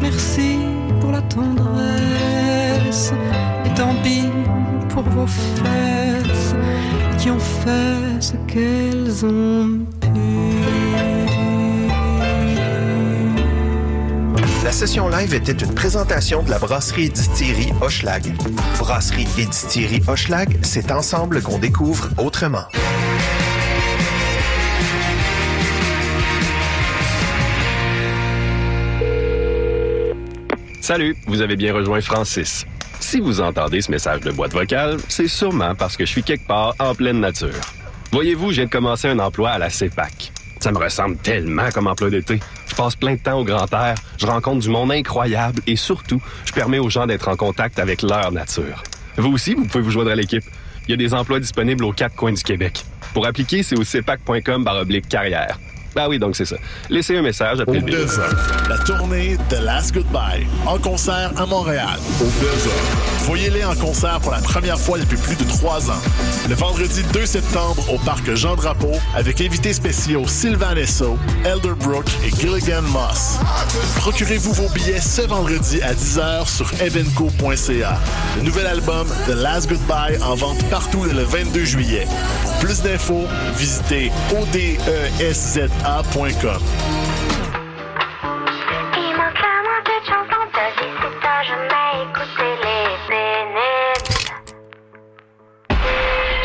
merci 0.00 0.56
pour 1.00 1.12
la 1.12 1.22
tendresse, 1.22 3.12
et 3.66 3.74
tant 3.74 3.94
pis 4.02 4.24
pour 4.88 5.02
vos 5.02 5.26
fesses 5.26 6.27
fait 7.36 8.20
ce 8.20 8.34
qu'elles 8.46 9.26
ont 9.26 9.80
La 14.64 14.72
session 14.72 15.08
live 15.08 15.34
était 15.34 15.52
une 15.52 15.74
présentation 15.74 16.42
de 16.42 16.50
la 16.50 16.58
brasserie 16.58 17.06
et 17.06 17.08
distillerie 17.08 17.72
Hochelag. 17.80 18.34
Brasserie 18.78 19.26
et 19.38 19.46
distillerie 19.46 20.02
Hochelag, 20.06 20.58
c'est 20.62 20.92
ensemble 20.92 21.40
qu'on 21.40 21.58
découvre 21.58 22.10
autrement. 22.18 22.66
Salut, 30.82 31.16
vous 31.26 31.40
avez 31.40 31.56
bien 31.56 31.74
rejoint 31.74 32.00
Francis. 32.00 32.66
Si 33.10 33.20
vous 33.20 33.40
entendez 33.40 33.80
ce 33.80 33.90
message 33.90 34.20
de 34.20 34.30
boîte 34.30 34.52
vocale, 34.52 34.98
c'est 35.08 35.28
sûrement 35.28 35.74
parce 35.74 35.96
que 35.96 36.04
je 36.04 36.10
suis 36.10 36.22
quelque 36.22 36.46
part 36.46 36.74
en 36.78 36.94
pleine 36.94 37.20
nature. 37.20 37.58
Voyez-vous, 38.12 38.52
de 38.52 38.66
commencer 38.66 39.08
un 39.08 39.18
emploi 39.18 39.48
à 39.48 39.58
la 39.58 39.70
CEPAC. 39.70 40.30
Ça 40.60 40.70
me 40.72 40.76
ressemble 40.76 41.16
tellement 41.16 41.70
comme 41.72 41.86
emploi 41.86 42.10
d'été. 42.10 42.38
Je 42.68 42.74
passe 42.74 42.96
plein 42.96 43.14
de 43.14 43.18
temps 43.18 43.40
au 43.40 43.44
grand 43.44 43.72
air, 43.72 43.94
je 44.18 44.26
rencontre 44.26 44.58
du 44.58 44.68
monde 44.68 44.92
incroyable 44.92 45.62
et 45.66 45.76
surtout, 45.76 46.20
je 46.44 46.52
permets 46.52 46.80
aux 46.80 46.90
gens 46.90 47.06
d'être 47.06 47.28
en 47.28 47.36
contact 47.36 47.78
avec 47.78 48.02
leur 48.02 48.30
nature. 48.30 48.82
Vous 49.16 49.32
aussi, 49.32 49.54
vous 49.54 49.64
pouvez 49.64 49.82
vous 49.82 49.90
joindre 49.90 50.10
à 50.10 50.14
l'équipe. 50.14 50.44
Il 50.86 50.90
y 50.90 50.92
a 50.92 50.98
des 50.98 51.14
emplois 51.14 51.40
disponibles 51.40 51.84
aux 51.84 51.92
quatre 51.92 52.14
coins 52.14 52.34
du 52.34 52.42
Québec. 52.42 52.84
Pour 53.14 53.26
appliquer, 53.26 53.62
c'est 53.62 53.78
au 53.78 53.84
cepac.com 53.84 54.68
carrière. 55.08 55.58
Ah 56.00 56.08
oui, 56.08 56.20
donc 56.20 56.36
c'est 56.36 56.44
ça. 56.44 56.54
Laissez 56.88 57.16
un 57.16 57.22
message 57.22 57.58
après 57.58 57.78
Au 57.78 57.80
le 57.80 57.84
bip. 57.84 57.96
Buzzer, 57.96 58.28
la 58.68 58.78
tournée 58.78 59.36
The 59.48 59.60
Last 59.60 59.92
Goodbye, 59.92 60.46
en 60.64 60.78
concert 60.78 61.32
à 61.36 61.44
Montréal, 61.44 61.98
au. 62.20 63.26
Voyez-les 63.26 63.64
en 63.64 63.74
concert 63.74 64.20
pour 64.20 64.30
la 64.30 64.38
première 64.38 64.78
fois 64.78 64.98
depuis 64.98 65.16
plus 65.16 65.34
de 65.34 65.42
trois 65.44 65.90
ans. 65.90 66.00
Le 66.48 66.54
vendredi 66.54 67.02
2 67.12 67.26
septembre 67.26 67.84
au 67.92 67.98
parc 67.98 68.32
Jean 68.34 68.54
Drapeau, 68.54 68.92
avec 69.16 69.40
invités 69.40 69.72
spéciaux 69.72 70.26
Sylvain 70.28 70.76
Esso, 70.76 71.18
Elderbrook 71.44 72.06
et 72.24 72.30
Gilligan 72.30 72.82
Moss. 72.82 73.40
Procurez-vous 73.96 74.52
vos 74.52 74.68
billets 74.68 75.00
ce 75.00 75.22
vendredi 75.22 75.82
à 75.82 75.94
10h 75.94 76.48
sur 76.48 76.70
evenco.ca. 76.80 77.98
Le 78.36 78.42
nouvel 78.42 78.66
album 78.68 79.08
The 79.26 79.34
Last 79.34 79.68
Goodbye 79.68 80.16
en 80.22 80.36
vente 80.36 80.62
partout 80.70 81.04
le 81.04 81.24
22 81.24 81.64
juillet. 81.64 82.06
Pour 82.44 82.58
plus 82.60 82.82
d'infos, 82.82 83.26
visitez 83.56 84.12
E 84.32 85.34
pénibles. 85.88 86.60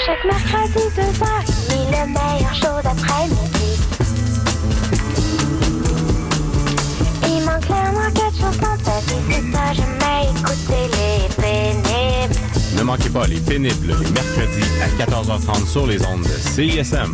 Chaque 0.05 0.25
mercredi, 0.25 0.83
deux 0.95 1.23
heures, 1.23 1.43
et 1.71 1.85
le 1.91 2.03
meilleur 2.07 2.53
show 2.53 2.81
d'après-midi. 2.83 3.69
Il 7.25 7.45
manque 7.45 7.65
clairement 7.65 8.11
quelque 8.13 8.37
chose 8.37 8.57
dans 8.59 8.77
ta 8.83 8.99
vie 8.99 9.23
si 9.29 9.51
t'as 9.51 9.73
jamais 9.73 10.29
écouté 10.31 10.79
les 10.91 11.41
pénibles. 11.41 12.39
Ne 12.77 12.83
manquez 12.83 13.09
pas 13.09 13.27
les 13.27 13.39
pénibles 13.39 13.87
les 13.87 14.11
mercredis 14.11 14.69
à 14.81 14.87
14h30 15.03 15.67
sur 15.67 15.87
les 15.87 16.05
ondes 16.05 16.23
de 16.23 16.27
CISM. 16.27 17.13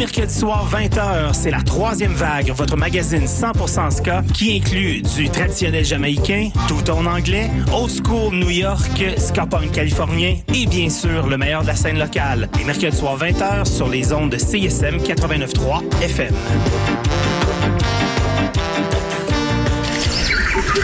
Mercredis 0.00 0.38
soirs, 0.38 0.66
20h, 0.72 1.34
c'est 1.34 1.50
la 1.50 1.60
troisième 1.60 2.14
vague, 2.14 2.50
votre 2.52 2.74
magazine 2.74 3.26
100% 3.26 3.90
ska 3.90 4.22
qui 4.32 4.56
inclut 4.56 5.02
du 5.02 5.28
traditionnel 5.28 5.84
jamaïcain, 5.84 6.48
tout 6.68 6.90
en 6.90 7.04
anglais, 7.04 7.50
old 7.70 7.90
school 7.90 8.34
New 8.34 8.48
York, 8.48 9.04
ska 9.18 9.44
punk 9.44 9.72
californien 9.72 10.36
et 10.54 10.64
bien 10.64 10.88
sûr 10.88 11.26
le 11.26 11.36
meilleur 11.36 11.60
de 11.62 11.66
la 11.66 11.76
scène 11.76 11.98
locale. 11.98 12.48
Les 12.56 12.64
mercredis 12.64 12.96
soirs, 12.96 13.18
20h 13.18 13.66
sur 13.66 13.90
les 13.90 14.10
ondes 14.14 14.30
de 14.30 14.38
CSM 14.38 14.96
89.3 14.96 16.02
FM. 16.02 16.34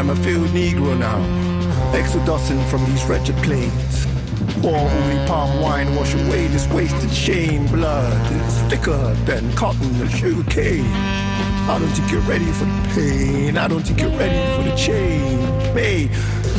Am 0.00 0.08
a 0.08 0.16
field 0.16 0.48
Negro 0.48 0.98
now, 0.98 1.20
exodusing 1.94 2.64
from 2.70 2.82
these 2.86 3.04
wretched 3.04 3.36
plains. 3.42 4.06
Pour 4.62 4.74
only 4.74 5.26
palm 5.26 5.60
wine 5.60 5.94
wash 5.94 6.14
away 6.14 6.46
this 6.46 6.66
wasted 6.68 7.10
shame. 7.10 7.66
Blood 7.66 8.32
is 8.32 8.54
thicker 8.70 9.12
than 9.26 9.52
cotton 9.52 10.00
or 10.00 10.08
sugar 10.08 10.48
cane. 10.50 10.86
I 11.68 11.76
don't 11.78 11.88
think 11.88 12.10
you're 12.10 12.22
ready 12.22 12.50
for 12.52 12.64
the 12.64 12.90
pain. 12.94 13.58
I 13.58 13.68
don't 13.68 13.82
think 13.82 14.00
you're 14.00 14.16
ready 14.16 14.40
for 14.56 14.70
the 14.70 14.74
change. 14.74 15.66
Hey, 15.76 16.08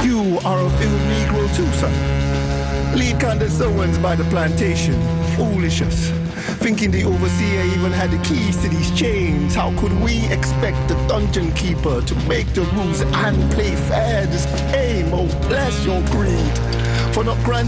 you 0.06 0.38
are 0.46 0.60
a 0.64 0.70
field 0.78 1.02
Negro 1.10 1.56
too, 1.56 1.66
son. 1.82 2.96
Lead 2.96 3.20
condescendants 3.20 3.98
by 3.98 4.16
the 4.16 4.24
plantation. 4.26 4.94
Foolishness. 5.36 6.12
Thinking 6.60 6.92
the 6.92 7.04
overseer 7.04 7.62
even 7.76 7.92
had 7.92 8.12
the 8.12 8.18
keys 8.20 8.58
to 8.62 8.70
these 8.70 8.92
chains. 8.92 9.56
How 9.56 9.72
could 9.80 9.94
we 10.02 10.26
expect 10.32 10.88
the 10.88 10.96
dungeon 11.08 11.52
keeper 11.54 12.02
to 12.02 12.16
make 12.28 12.48
the 12.54 12.62
rules 12.74 13.02
and 13.02 13.52
play 13.52 13.76
fair 13.76 14.26
this 14.26 14.46
game? 14.72 15.14
Oh, 15.14 15.28
bless 15.48 15.86
your 15.86 16.02
greed 16.08 16.82
for 17.14 17.24
not 17.24 17.38
granting 17.44 17.62